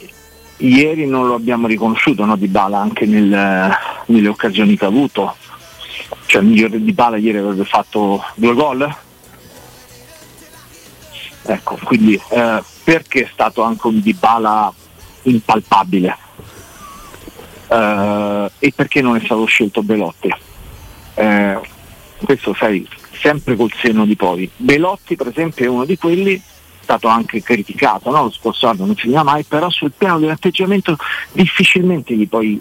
ieri 0.57 1.05
non 1.05 1.27
lo 1.27 1.33
abbiamo 1.35 1.67
riconosciuto 1.67 2.23
no, 2.23 2.37
di 2.37 2.47
Bala 2.47 2.79
anche 2.79 3.05
nel- 3.05 3.69
nelle 4.05 4.27
occasioni 4.29 4.77
che 4.77 4.85
ha 4.85 4.87
avuto. 4.87 5.35
Cioè 6.27 6.41
il 6.43 6.47
migliore 6.47 6.81
di 6.81 6.93
Bala 6.93 7.17
ieri 7.17 7.39
avrebbe 7.39 7.65
fatto 7.65 8.23
due 8.35 8.53
gol. 8.53 8.95
Ecco, 11.43 11.79
quindi 11.83 12.19
eh, 12.29 12.63
perché 12.83 13.23
è 13.23 13.29
stato 13.31 13.61
anche 13.63 13.87
un 13.87 14.01
Dybala 14.01 14.73
impalpabile? 15.23 16.17
Eh, 17.67 18.51
e 18.59 18.73
perché 18.75 19.01
non 19.01 19.15
è 19.15 19.21
stato 19.23 19.45
scelto 19.45 19.81
Belotti? 19.81 20.33
Eh, 21.15 21.59
questo 22.23 22.53
sai, 22.53 22.87
sempre 23.19 23.55
col 23.55 23.71
seno 23.81 24.05
di 24.05 24.15
poi. 24.15 24.49
Belotti 24.55 25.15
per 25.15 25.27
esempio 25.27 25.65
è 25.65 25.69
uno 25.69 25.85
di 25.85 25.97
quelli, 25.97 26.35
è 26.35 26.41
stato 26.81 27.07
anche 27.07 27.41
criticato, 27.41 28.11
no? 28.11 28.23
lo 28.23 28.31
scorso 28.31 28.67
anno 28.67 28.85
non 28.85 28.95
finiva 28.95 29.23
mai, 29.23 29.43
però 29.43 29.69
sul 29.69 29.91
piano 29.97 30.19
dell'atteggiamento 30.19 30.95
difficilmente 31.31 32.15
gli 32.15 32.27
puoi 32.27 32.59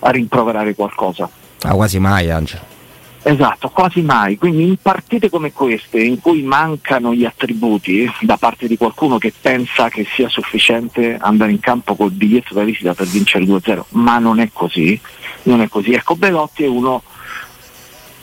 rimproverare 0.00 0.74
qualcosa. 0.74 1.28
Ah, 1.62 1.74
quasi 1.74 1.98
mai, 1.98 2.30
Angelo. 2.30 2.78
Esatto, 3.22 3.68
quasi 3.68 4.00
mai. 4.00 4.38
Quindi 4.38 4.64
in 4.64 4.76
partite 4.80 5.28
come 5.28 5.52
queste, 5.52 6.00
in 6.00 6.20
cui 6.20 6.42
mancano 6.42 7.14
gli 7.14 7.24
attributi 7.24 8.10
da 8.20 8.36
parte 8.36 8.66
di 8.66 8.76
qualcuno 8.76 9.18
che 9.18 9.32
pensa 9.38 9.88
che 9.88 10.06
sia 10.14 10.28
sufficiente 10.28 11.18
andare 11.20 11.50
in 11.50 11.60
campo 11.60 11.94
col 11.94 12.12
biglietto 12.12 12.54
da 12.54 12.62
visita 12.62 12.94
per 12.94 13.06
vincere 13.06 13.44
2-0, 13.44 13.82
ma 13.90 14.18
non 14.18 14.40
è 14.40 14.48
così, 14.52 14.98
non 15.44 15.60
è 15.60 15.68
così. 15.68 15.92
Ecco, 15.92 16.16
Belotti 16.16 16.64
è 16.64 16.68
uno 16.68 17.02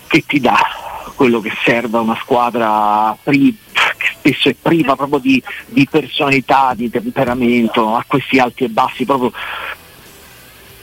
che 0.08 0.24
ti 0.26 0.40
dà 0.40 0.58
quello 1.16 1.42
che 1.42 1.52
serve 1.64 1.98
a 1.98 2.02
una 2.02 2.18
squadra 2.22 3.16
pri- 3.22 3.58
che 3.98 4.08
spesso 4.14 4.50
è 4.50 4.56
priva 4.60 4.96
proprio 4.96 5.20
di, 5.20 5.42
di 5.66 5.88
personalità, 5.90 6.74
di 6.76 6.90
temperamento, 6.90 7.96
a 7.96 8.04
questi 8.06 8.40
alti 8.40 8.64
e 8.64 8.70
bassi, 8.70 9.06
proprio 9.06 9.32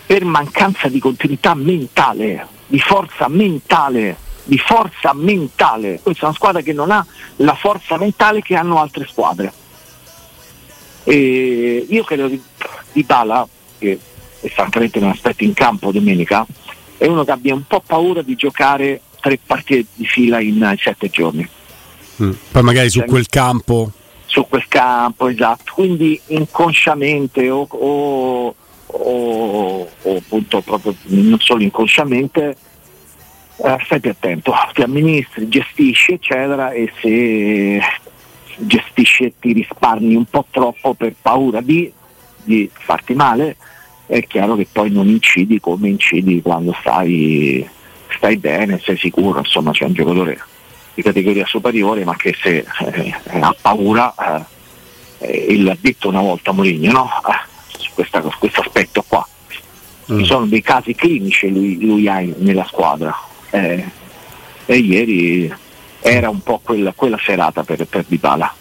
per 0.07 0.25
mancanza 0.25 0.89
di 0.89 0.99
continuità 0.99 1.55
mentale, 1.55 2.47
di 2.67 2.79
forza 2.79 3.29
mentale, 3.29 4.17
di 4.45 4.59
forza 4.59 5.13
mentale. 5.15 6.01
Questa 6.03 6.23
è 6.23 6.25
una 6.27 6.35
squadra 6.35 6.61
che 6.63 6.73
non 6.73 6.91
ha 6.91 7.05
la 7.37 7.55
forza 7.55 7.97
mentale 7.99 8.43
che 8.43 8.55
hanno 8.55 8.81
altre 8.81 9.07
squadre. 9.07 9.53
E 11.05 11.87
io 11.89 12.05
credo 12.05 12.29
di, 12.29 12.41
di 12.93 13.03
Bala, 13.03 13.47
che 13.79 13.99
è 14.41 14.49
francamente 14.49 15.01
non 15.01 15.11
aspetto 15.11 15.45
in 15.45 15.55
campo 15.55 15.93
domenica, 15.93 16.47
è 16.97 17.07
uno 17.07 17.25
che 17.25 17.31
abbia 17.31 17.55
un 17.55 17.67
po' 17.67 17.83
paura 17.85 18.23
di 18.23 18.35
giocare 18.35 19.01
tre 19.21 19.39
partite 19.45 19.87
di 19.95 20.07
fila 20.07 20.41
in 20.41 20.75
sette 20.79 21.09
giorni 21.11 21.49
Mm. 22.23 22.31
Poi 22.53 22.63
magari 22.63 22.91
su 22.91 23.03
quel 23.05 23.27
campo. 23.27 23.91
su 24.27 24.47
quel 24.49 24.67
campo, 24.69 25.29
esatto. 25.29 25.73
Quindi 25.75 26.21
inconsciamente 26.29 27.51
o, 27.51 27.67
o- 27.69 28.55
o- 28.97 29.89
o 30.03 30.17
appunto 30.17 30.61
proprio 30.61 30.95
non 31.05 31.39
solo 31.41 31.63
inconsciamente, 31.63 32.57
eh, 33.57 33.79
stai 33.85 34.01
più 34.01 34.11
attento, 34.11 34.53
ti 34.73 34.83
amministri, 34.83 35.49
gestisci 35.49 36.13
eccetera 36.15 36.71
e 36.73 36.91
se 37.01 37.81
gestisci 38.57 39.25
e 39.25 39.33
ti 39.41 39.53
risparmi 39.53 40.15
un 40.15 40.25
po' 40.27 40.47
troppo 40.51 40.95
per 40.95 41.15
paura 41.21 41.61
di, 41.61 41.91
di 42.43 42.71
farti 42.73 43.15
male, 43.15 43.57
è 44.07 44.23
chiaro 44.27 44.55
che 44.55 44.67
poi 44.71 44.91
non 44.91 45.09
incidi 45.09 45.59
come 45.61 45.89
incidi 45.89 46.41
quando 46.43 46.75
stai, 46.81 47.67
stai 48.17 48.37
bene, 48.37 48.81
sei 48.83 48.97
sicuro, 48.97 49.39
insomma 49.41 49.73
c'è 49.73 49.85
un 49.85 49.95
giocatore 49.95 50.39
di 50.95 51.03
categoria 51.03 51.45
superiore 51.47 52.05
ma 52.05 52.15
che 52.15 52.37
se 52.41 52.65
eh, 52.93 53.15
ha 53.41 53.57
paura 53.61 54.15
eh, 55.19 55.47
eh, 55.49 55.59
l'ha 55.63 55.77
detto 55.81 56.09
una 56.09 56.21
volta 56.21 56.53
Mourinho 56.53 56.93
no? 56.93 57.11
Questo 57.95 58.61
aspetto 58.61 59.05
qua 59.07 59.27
ci 60.07 60.25
sono 60.27 60.45
dei 60.47 60.61
casi 60.61 60.95
clinici 60.95 61.49
lui, 61.51 61.79
lui 61.81 62.07
ha 62.09 62.21
in- 62.21 62.35
nella 62.39 62.67
squadra 62.67 63.15
eh, 63.51 63.83
e 64.67 64.77
ieri 64.77 65.51
era 66.01 66.29
un 66.29 66.43
po' 66.43 66.61
quella, 66.63 66.93
quella 66.95 67.19
serata 67.25 67.63
per, 67.63 67.87
per 67.87 68.05
Dybala 68.07 68.55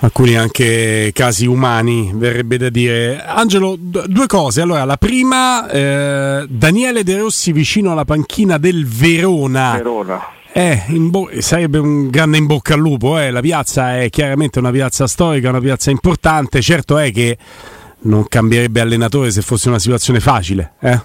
alcuni 0.00 0.36
anche 0.36 1.10
casi 1.12 1.46
umani, 1.46 2.12
verrebbe 2.14 2.58
da 2.58 2.68
dire. 2.68 3.24
Angelo, 3.24 3.74
d- 3.76 4.06
due 4.06 4.26
cose. 4.26 4.60
Allora, 4.60 4.84
la 4.84 4.98
prima, 4.98 5.68
eh, 5.68 6.46
Daniele 6.48 7.02
De 7.02 7.18
Rossi 7.18 7.50
vicino 7.50 7.90
alla 7.90 8.04
panchina 8.04 8.56
del 8.58 8.86
Verona. 8.86 9.72
Verona 9.72 10.24
Eh, 10.52 10.82
bo- 10.88 11.28
sarebbe 11.38 11.78
un 11.78 12.08
grande 12.10 12.36
in 12.36 12.46
bocca 12.46 12.74
al 12.74 12.80
lupo. 12.80 13.18
eh. 13.18 13.30
La 13.32 13.40
piazza 13.40 13.98
è 13.98 14.08
chiaramente 14.10 14.58
una 14.60 14.70
piazza 14.70 15.06
storica, 15.08 15.48
una 15.48 15.60
piazza 15.60 15.90
importante. 15.90 16.60
Certo 16.60 16.98
è 16.98 17.10
che 17.10 17.36
non 18.06 18.26
cambierebbe 18.28 18.80
allenatore 18.80 19.30
se 19.30 19.42
fosse 19.42 19.68
una 19.68 19.78
situazione 19.78 20.20
facile. 20.20 20.72
Eh? 20.80 21.00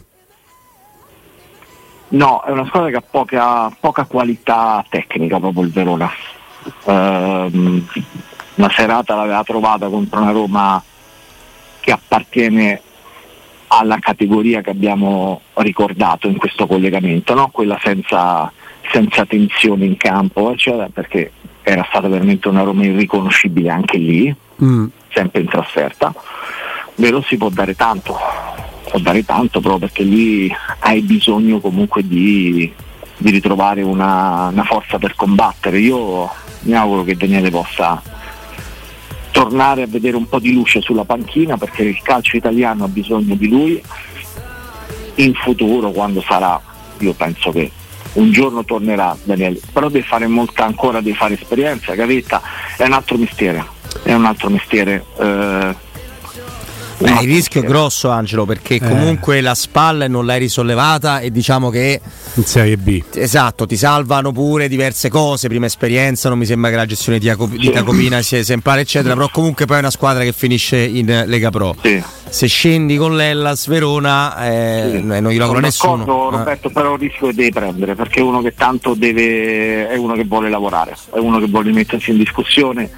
No, 2.09 2.43
è 2.43 2.51
una 2.51 2.65
squadra 2.65 2.89
che 2.89 2.97
ha 2.97 3.03
poca, 3.09 3.71
poca 3.79 4.03
qualità 4.05 4.83
tecnica 4.89 5.39
proprio 5.39 5.63
il 5.63 5.71
Verona. 5.71 6.11
Ehm, 6.85 7.87
una 8.55 8.69
serata 8.69 9.15
l'aveva 9.15 9.43
trovata 9.43 9.87
contro 9.87 10.21
una 10.21 10.31
Roma 10.31 10.83
che 11.79 11.91
appartiene 11.91 12.81
alla 13.67 13.97
categoria 13.99 14.61
che 14.61 14.69
abbiamo 14.69 15.41
ricordato 15.55 16.27
in 16.27 16.37
questo 16.37 16.67
collegamento, 16.67 17.33
no? 17.33 17.49
quella 17.49 17.79
senza, 17.81 18.51
senza 18.91 19.25
tensione 19.25 19.85
in 19.85 19.95
campo, 19.95 20.51
eccetera, 20.51 20.89
perché 20.91 21.31
era 21.63 21.85
stata 21.87 22.09
veramente 22.09 22.49
una 22.49 22.63
Roma 22.63 22.83
irriconoscibile 22.83 23.69
anche 23.69 23.97
lì, 23.97 24.35
mm. 24.63 24.85
sempre 25.09 25.41
in 25.41 25.47
trasferta. 25.47 26.13
Vero 27.01 27.23
si 27.23 27.35
può 27.35 27.49
dare 27.49 27.75
tanto, 27.75 28.15
può 28.87 28.99
dare 28.99 29.25
tanto 29.25 29.59
proprio 29.59 29.87
perché 29.87 30.03
lì 30.03 30.53
hai 30.81 31.01
bisogno 31.01 31.59
comunque 31.59 32.07
di, 32.07 32.71
di 33.17 33.31
ritrovare 33.31 33.81
una, 33.81 34.49
una 34.49 34.63
forza 34.63 34.99
per 34.99 35.15
combattere. 35.15 35.79
Io 35.79 36.29
mi 36.59 36.75
auguro 36.75 37.03
che 37.03 37.17
Daniele 37.17 37.49
possa 37.49 37.99
tornare 39.31 39.81
a 39.81 39.87
vedere 39.87 40.15
un 40.15 40.29
po' 40.29 40.37
di 40.37 40.53
luce 40.53 40.79
sulla 40.79 41.03
panchina 41.03 41.57
perché 41.57 41.81
il 41.81 41.99
calcio 42.03 42.37
italiano 42.37 42.83
ha 42.83 42.87
bisogno 42.87 43.33
di 43.33 43.49
lui 43.49 43.81
in 45.15 45.33
futuro 45.33 45.89
quando 45.89 46.21
sarà. 46.21 46.61
Io 46.99 47.13
penso 47.13 47.49
che 47.49 47.71
un 48.13 48.31
giorno 48.31 48.63
tornerà 48.63 49.17
Daniele. 49.23 49.59
Però 49.73 49.89
deve 49.89 50.05
fare 50.05 50.27
molta 50.27 50.65
ancora 50.65 51.01
deve 51.01 51.17
fare 51.17 51.33
esperienza. 51.33 51.95
Gavetta 51.95 52.43
è 52.77 52.83
un 52.83 52.93
altro 52.93 53.17
mestiere 53.17 53.79
è 54.03 54.13
un 54.13 54.25
altro 54.25 54.49
mestiere 54.49 55.05
eh, 55.19 55.75
Beh, 57.01 57.21
il 57.21 57.27
rischio 57.27 57.61
è 57.61 57.65
grosso 57.65 58.09
Angelo 58.09 58.45
perché 58.45 58.75
eh. 58.75 58.79
comunque 58.79 59.41
la 59.41 59.55
spalla 59.55 60.07
non 60.07 60.25
l'hai 60.25 60.39
risollevata 60.39 61.19
e 61.19 61.31
diciamo 61.31 61.69
che 61.69 61.99
in 62.35 62.45
Serie 62.45 62.77
B 62.77 63.01
esatto 63.13 63.65
ti 63.65 63.75
salvano 63.75 64.31
pure 64.31 64.67
diverse 64.67 65.09
cose 65.09 65.47
prima 65.47 65.65
esperienza 65.65 66.29
non 66.29 66.37
mi 66.37 66.45
sembra 66.45 66.69
che 66.69 66.75
la 66.75 66.85
gestione 66.85 67.19
di, 67.19 67.25
Jacob- 67.25 67.55
di 67.55 67.69
Jacopina 67.69 68.21
sia 68.21 68.37
esemplare 68.37 68.81
eccetera 68.81 69.13
però 69.15 69.29
comunque 69.29 69.65
poi 69.65 69.77
è 69.77 69.79
una 69.79 69.91
squadra 69.91 70.23
che 70.23 70.31
finisce 70.31 70.77
in 70.77 71.23
Lega 71.25 71.49
Pro 71.49 71.75
sì. 71.81 72.01
Se 72.31 72.47
scendi 72.47 72.95
con 72.95 73.15
l'Ellas 73.15 73.67
Verona 73.67 74.45
eh, 74.45 74.89
sì. 74.95 75.01
non 75.01 75.31
gli 75.31 75.37
lavora 75.37 75.59
nessuno 75.59 76.29
Roberto 76.29 76.69
eh. 76.69 76.71
però 76.71 76.93
il 76.93 76.99
rischio 76.99 77.27
che 77.27 77.33
devi 77.33 77.51
prendere 77.51 77.93
perché 77.93 78.21
è 78.21 78.23
uno 78.23 78.41
che 78.41 78.53
tanto 78.53 78.93
deve 78.93 79.89
è 79.89 79.97
uno 79.97 80.13
che 80.13 80.23
vuole 80.23 80.49
lavorare 80.49 80.95
è 81.13 81.17
uno 81.17 81.39
che 81.39 81.47
vuole 81.47 81.71
mettersi 81.71 82.11
in 82.11 82.17
discussione 82.17 82.89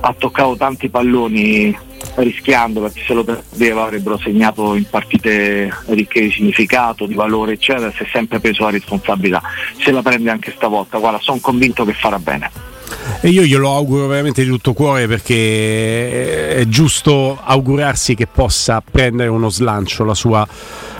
ha 0.00 0.14
toccato 0.16 0.56
tanti 0.56 0.90
palloni 0.90 1.76
rischiando 2.16 2.80
perché 2.80 3.02
se 3.06 3.14
lo 3.14 3.24
perdeva 3.24 3.84
avrebbero 3.84 4.18
segnato 4.18 4.74
in 4.74 4.84
partite 4.88 5.72
ricche 5.86 6.20
di 6.20 6.30
significato, 6.30 7.06
di 7.06 7.14
valore 7.14 7.52
eccetera, 7.52 7.90
si 7.92 8.02
è 8.02 8.06
sempre 8.10 8.40
preso 8.40 8.64
la 8.64 8.70
responsabilità, 8.70 9.40
se 9.78 9.90
la 9.90 10.02
prende 10.02 10.30
anche 10.30 10.52
stavolta, 10.54 10.98
guarda 10.98 11.18
sono 11.20 11.38
convinto 11.40 11.84
che 11.84 11.94
farà 11.94 12.18
bene. 12.18 12.71
E 13.20 13.28
io 13.28 13.42
glielo 13.42 13.74
auguro 13.74 14.06
veramente 14.06 14.42
di 14.42 14.48
tutto 14.48 14.72
cuore 14.72 15.06
perché 15.06 16.56
è 16.56 16.64
giusto 16.66 17.38
augurarsi 17.42 18.14
che 18.14 18.26
possa 18.26 18.82
prendere 18.88 19.28
uno 19.28 19.48
slancio 19.48 20.04
la 20.04 20.14
sua, 20.14 20.46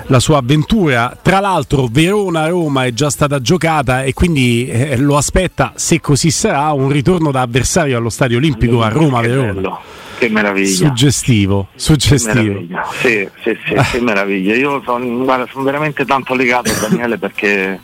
la 0.07 0.21
sua 0.21 0.39
avventura. 0.39 1.17
Tra 1.21 1.41
l'altro 1.41 1.89
Verona-Roma 1.91 2.87
è 2.87 2.93
già 2.93 3.11
stata 3.11 3.41
giocata 3.41 4.05
e 4.05 4.13
quindi 4.13 4.69
eh, 4.69 4.97
lo 4.97 5.17
aspetta, 5.17 5.73
se 5.77 6.01
così 6.01 6.31
sarà, 6.31 6.71
un 6.73 6.91
ritorno 6.91 7.31
da 7.31 7.41
avversario 7.41 7.97
allo 7.97 8.11
Stadio 8.11 8.37
Olimpico 8.37 8.83
a 8.83 8.89
Roma-Verona 8.89 10.01
che 10.23 10.29
meraviglia. 10.29 10.87
Suggestivo, 10.87 11.69
suggestivo. 11.75 12.35
Che 12.35 12.49
meraviglia. 12.49 12.89
Sì, 12.93 13.29
sì, 13.43 13.59
sì, 13.67 13.75
che 13.91 14.01
meraviglia. 14.01 14.55
Io 14.55 14.81
sono, 14.85 15.25
guarda, 15.25 15.47
sono, 15.51 15.65
veramente 15.65 16.05
tanto 16.05 16.35
legato 16.35 16.71
a 16.71 16.89
Daniele 16.89 17.19
perché 17.19 17.81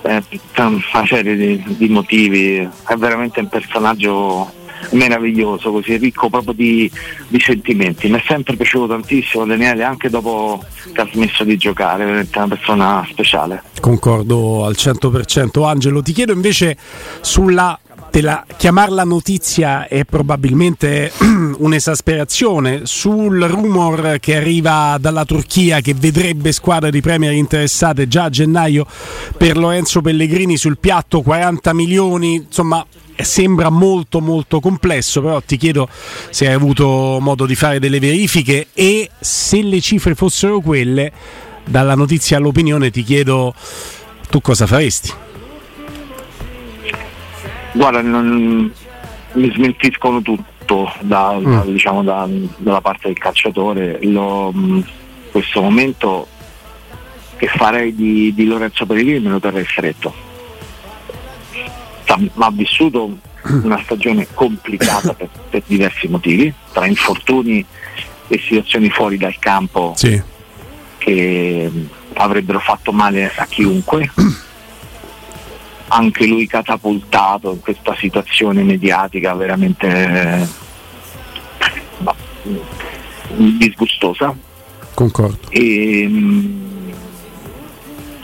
per 0.00 0.24
una 0.56 1.06
serie 1.06 1.36
di, 1.36 1.62
di, 1.76 1.88
motivi 1.88 2.56
è 2.58 2.94
veramente 2.96 3.40
un 3.40 3.48
personaggio 3.48 4.50
meraviglioso, 4.90 5.72
così 5.72 5.96
ricco 5.96 6.28
proprio 6.28 6.52
di, 6.52 6.90
di, 7.26 7.40
sentimenti. 7.40 8.08
Mi 8.08 8.18
è 8.18 8.22
sempre 8.26 8.56
piaciuto 8.56 8.86
tantissimo 8.88 9.44
Daniele, 9.44 9.84
anche 9.84 10.08
dopo 10.08 10.62
che 10.92 11.00
ha 11.00 11.08
smesso 11.12 11.44
di 11.44 11.56
giocare, 11.56 12.04
veramente 12.04 12.38
una 12.38 12.48
persona 12.48 13.06
speciale. 13.08 13.62
Concordo 13.80 14.64
al 14.64 14.74
100%. 14.76 15.64
Angelo, 15.64 16.02
ti 16.02 16.12
chiedo 16.12 16.32
invece 16.32 16.76
sulla 17.20 17.78
la, 18.20 18.44
chiamarla 18.56 19.04
notizia 19.04 19.86
è 19.86 20.04
probabilmente 20.04 21.12
un'esasperazione 21.58 22.82
sul 22.84 23.40
rumor 23.42 24.18
che 24.20 24.36
arriva 24.36 24.96
dalla 25.00 25.24
Turchia 25.24 25.80
che 25.80 25.94
vedrebbe 25.94 26.52
squadre 26.52 26.90
di 26.90 27.00
Premier 27.00 27.32
interessate 27.32 28.08
già 28.08 28.24
a 28.24 28.30
gennaio 28.30 28.86
per 29.36 29.56
Lorenzo 29.56 30.00
Pellegrini 30.00 30.56
sul 30.56 30.78
piatto 30.78 31.22
40 31.22 31.72
milioni 31.74 32.34
insomma 32.34 32.84
sembra 33.16 33.68
molto 33.68 34.20
molto 34.20 34.60
complesso 34.60 35.20
però 35.20 35.40
ti 35.40 35.56
chiedo 35.56 35.88
se 36.30 36.46
hai 36.46 36.54
avuto 36.54 37.18
modo 37.20 37.46
di 37.46 37.54
fare 37.54 37.78
delle 37.78 37.98
verifiche 37.98 38.68
e 38.72 39.10
se 39.18 39.62
le 39.62 39.80
cifre 39.80 40.14
fossero 40.14 40.60
quelle 40.60 41.12
dalla 41.64 41.94
notizia 41.94 42.36
all'opinione 42.36 42.90
ti 42.90 43.02
chiedo 43.02 43.54
tu 44.30 44.40
cosa 44.40 44.66
faresti 44.66 45.26
Guarda, 47.78 48.02
non, 48.02 48.72
mi 49.34 49.52
smentiscono 49.52 50.20
tutto 50.20 50.92
da, 50.98 51.38
mm. 51.38 51.44
da, 51.44 51.60
diciamo, 51.60 52.02
da, 52.02 52.28
dalla 52.56 52.80
parte 52.80 53.06
del 53.06 53.16
calciatore. 53.16 54.00
Lo, 54.02 54.50
in 54.52 54.84
questo 55.30 55.62
momento 55.62 56.26
che 57.36 57.46
farei 57.46 57.94
di, 57.94 58.34
di 58.34 58.46
Lorenzo 58.46 58.84
Pellegrini 58.84 59.20
me 59.20 59.30
lo 59.30 59.38
terrei 59.38 59.64
stretto. 59.64 60.12
Ha 62.04 62.50
vissuto 62.50 63.16
una 63.62 63.80
stagione 63.84 64.26
complicata 64.34 65.14
per, 65.14 65.28
per, 65.48 65.62
diversi 65.64 66.08
motivi, 66.08 66.52
tra 66.72 66.84
infortuni 66.84 67.64
e 68.26 68.40
situazioni 68.40 68.90
fuori 68.90 69.18
dal 69.18 69.38
campo 69.38 69.92
sì. 69.94 70.20
che 70.98 71.70
avrebbero 72.14 72.58
fatto 72.58 72.90
male 72.90 73.30
a 73.36 73.46
chiunque 73.46 74.10
anche 75.88 76.26
lui 76.26 76.46
catapultato 76.46 77.52
in 77.52 77.60
questa 77.60 77.94
situazione 77.96 78.62
mediatica 78.62 79.34
veramente 79.34 79.86
eh, 79.86 80.46
disgustosa. 83.58 84.34
Concordo. 84.94 85.38
E, 85.50 86.06
mm, 86.06 86.62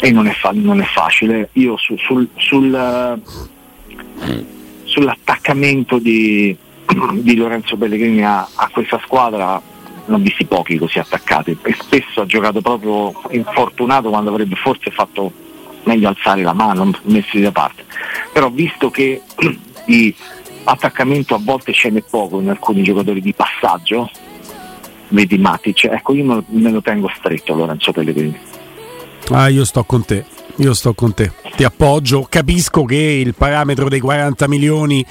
e 0.00 0.10
non, 0.10 0.26
è 0.26 0.32
fa- 0.32 0.52
non, 0.52 0.80
è 0.80 0.84
facile. 0.84 1.50
Io 1.52 1.76
su, 1.76 1.96
sul, 1.96 2.28
sul, 2.36 3.20
sull'attaccamento 4.84 5.98
di, 5.98 6.56
di, 7.12 7.36
Lorenzo 7.36 7.76
Pellegrini 7.76 8.24
a, 8.24 8.46
a 8.54 8.68
questa 8.70 9.00
squadra 9.04 9.60
non 10.06 10.20
ho 10.20 10.22
visti 10.22 10.44
pochi 10.44 10.76
così 10.76 10.98
attaccati 10.98 11.56
e 11.62 11.74
spesso 11.80 12.20
ha 12.20 12.26
giocato 12.26 12.60
proprio 12.60 13.12
infortunato 13.30 14.10
quando 14.10 14.28
avrebbe 14.28 14.54
forse 14.56 14.90
fatto 14.90 15.32
meglio 15.84 16.08
alzare 16.08 16.42
la 16.42 16.52
mano, 16.52 16.90
messi 17.02 17.40
da 17.40 17.52
parte. 17.52 17.84
Però 18.32 18.50
visto 18.50 18.90
che 18.90 19.22
di 19.86 20.14
attaccamento 20.64 21.34
a 21.34 21.40
volte 21.42 21.72
ce 21.72 21.90
n'è 21.90 22.02
poco 22.02 22.40
in 22.40 22.48
alcuni 22.48 22.82
giocatori 22.82 23.20
di 23.20 23.32
passaggio, 23.32 24.10
vedi 25.08 25.38
Matic, 25.38 25.84
ecco 25.84 26.14
io 26.14 26.44
me 26.46 26.70
lo 26.70 26.80
tengo 26.80 27.10
stretto 27.14 27.54
Lorenzo 27.54 27.92
Pellegrini. 27.92 28.38
Ah, 29.30 29.48
io 29.48 29.64
sto 29.64 29.84
con 29.84 30.04
te. 30.04 30.24
Io 30.58 30.72
sto 30.72 30.94
con 30.94 31.12
te, 31.14 31.32
ti 31.56 31.64
appoggio. 31.64 32.26
Capisco 32.28 32.84
che 32.84 32.96
il 32.96 33.34
parametro 33.34 33.88
dei 33.88 33.98
40 33.98 34.46
milioni 34.46 35.04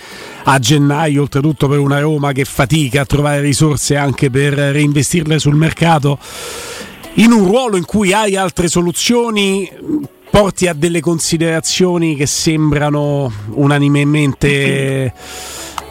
a 0.46 0.58
gennaio, 0.58 1.24
oltretutto 1.24 1.68
per 1.68 1.80
una 1.80 2.00
Roma 2.00 2.32
che 2.32 2.46
fatica 2.46 3.02
a 3.02 3.06
trovare 3.06 3.42
risorse 3.42 3.98
anche 3.98 4.30
per 4.30 4.54
reinvestirle 4.54 5.40
sul 5.40 5.56
mercato, 5.56 6.18
in 7.16 7.34
un 7.34 7.46
ruolo 7.46 7.76
in 7.76 7.84
cui 7.84 8.14
hai 8.14 8.38
altre 8.38 8.70
soluzioni, 8.70 9.70
porti 10.34 10.66
a 10.66 10.74
delle 10.74 11.00
considerazioni 11.00 12.16
che 12.16 12.26
sembrano 12.26 13.32
unanimemente 13.52 15.14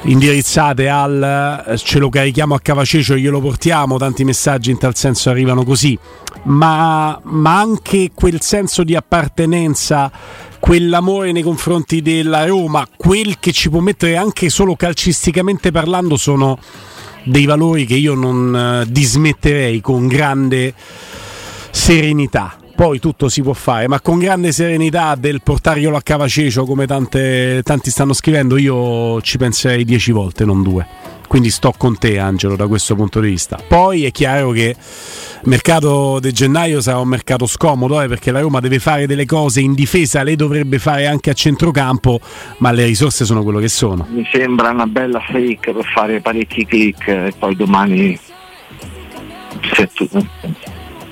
indirizzate 0.03 0.89
al 0.89 1.65
eh, 1.65 1.79
ce 1.79 2.01
lo 2.01 2.09
carichiamo 2.09 2.53
a 2.53 2.59
Cavacecio 2.59 3.15
glielo 3.15 3.41
portiamo, 3.41 3.99
tanti 3.99 4.25
messaggi 4.25 4.73
in 4.73 4.79
tal 4.79 4.97
senso 4.97 5.31
arrivano 5.31 5.63
così, 5.63 5.97
ma, 6.47 7.21
ma 7.23 7.61
anche 7.61 8.11
quel 8.13 8.41
senso 8.41 8.83
di 8.83 8.97
appartenenza, 8.97 10.11
quell'amore 10.59 11.31
nei 11.31 11.43
confronti 11.43 12.03
della 12.03 12.45
Roma, 12.45 12.85
quel 12.97 13.39
che 13.39 13.53
ci 13.53 13.71
può 13.71 13.79
mettere 13.79 14.17
anche 14.17 14.51
solo 14.51 14.75
calcisticamente 14.75 15.71
parlando 15.71 16.17
sono 16.17 16.59
dei 17.23 17.45
valori 17.45 17.87
che 17.87 17.95
io 17.95 18.15
non 18.15 18.57
eh, 18.57 18.91
dismetterei 18.91 19.81
con 19.81 20.09
grande 20.09 20.75
serenità 21.71 22.57
poi 22.83 22.99
tutto 22.99 23.29
si 23.29 23.43
può 23.43 23.53
fare, 23.53 23.87
ma 23.87 24.01
con 24.01 24.19
grande 24.19 24.51
serenità 24.51 25.15
del 25.15 25.41
portarglielo 25.41 25.95
a 25.95 26.03
Cavacecio 26.03 26.65
come 26.65 26.85
tante, 26.85 27.61
tanti 27.63 27.91
stanno 27.91 28.13
scrivendo, 28.13 28.57
io 28.57 29.21
ci 29.21 29.39
penserei 29.39 29.85
dieci 29.85 30.11
volte, 30.11 30.45
non 30.45 30.65
due. 30.65 30.85
Quindi 31.29 31.51
sto 31.51 31.73
con 31.79 31.97
te 31.97 32.19
Angelo 32.19 32.57
da 32.57 32.67
questo 32.67 32.97
punto 32.97 33.21
di 33.21 33.29
vista. 33.29 33.63
Poi 33.69 34.05
è 34.05 34.11
chiaro 34.11 34.51
che 34.51 34.75
il 34.75 35.49
mercato 35.49 36.19
di 36.19 36.33
gennaio 36.33 36.81
sarà 36.81 36.99
un 36.99 37.07
mercato 37.07 37.47
scomodo 37.47 38.01
eh, 38.01 38.09
perché 38.09 38.33
la 38.33 38.41
Roma 38.41 38.59
deve 38.59 38.81
fare 38.81 39.07
delle 39.07 39.27
cose 39.27 39.61
in 39.61 39.75
difesa, 39.75 40.25
le 40.25 40.35
dovrebbe 40.35 40.81
fare 40.81 41.07
anche 41.07 41.31
a 41.31 41.35
centrocampo, 41.35 42.19
ma 42.59 42.73
le 42.73 42.85
risorse 42.85 43.25
sono 43.25 43.45
quello 43.45 43.61
che 43.61 43.69
sono. 43.69 44.09
Mi 44.11 44.29
sembra 44.33 44.71
una 44.71 44.89
bella 44.89 45.21
fake 45.21 45.73
per 45.73 45.85
fare 45.85 46.21
parecchi 46.21 46.67
click 46.67 47.07
e 47.07 47.33
poi 47.39 47.55
domani 47.55 48.19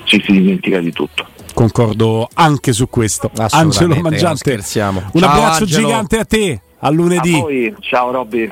ci 0.02 0.20
si 0.20 0.32
dimentica 0.32 0.80
di 0.80 0.90
tutto 0.90 1.29
concordo 1.60 2.26
anche 2.34 2.72
su 2.72 2.88
questo. 2.88 3.30
Angelo 3.50 3.94
Mangiante, 3.96 4.54
un 4.54 4.62
Ciao, 4.62 5.30
abbraccio 5.30 5.64
Angelo. 5.64 5.86
gigante 5.86 6.18
a 6.18 6.24
te. 6.24 6.60
A 6.78 6.88
lunedì. 6.88 7.34
A 7.34 7.40
voi, 7.40 7.74
ciao 7.80 8.10
Robby. 8.10 8.50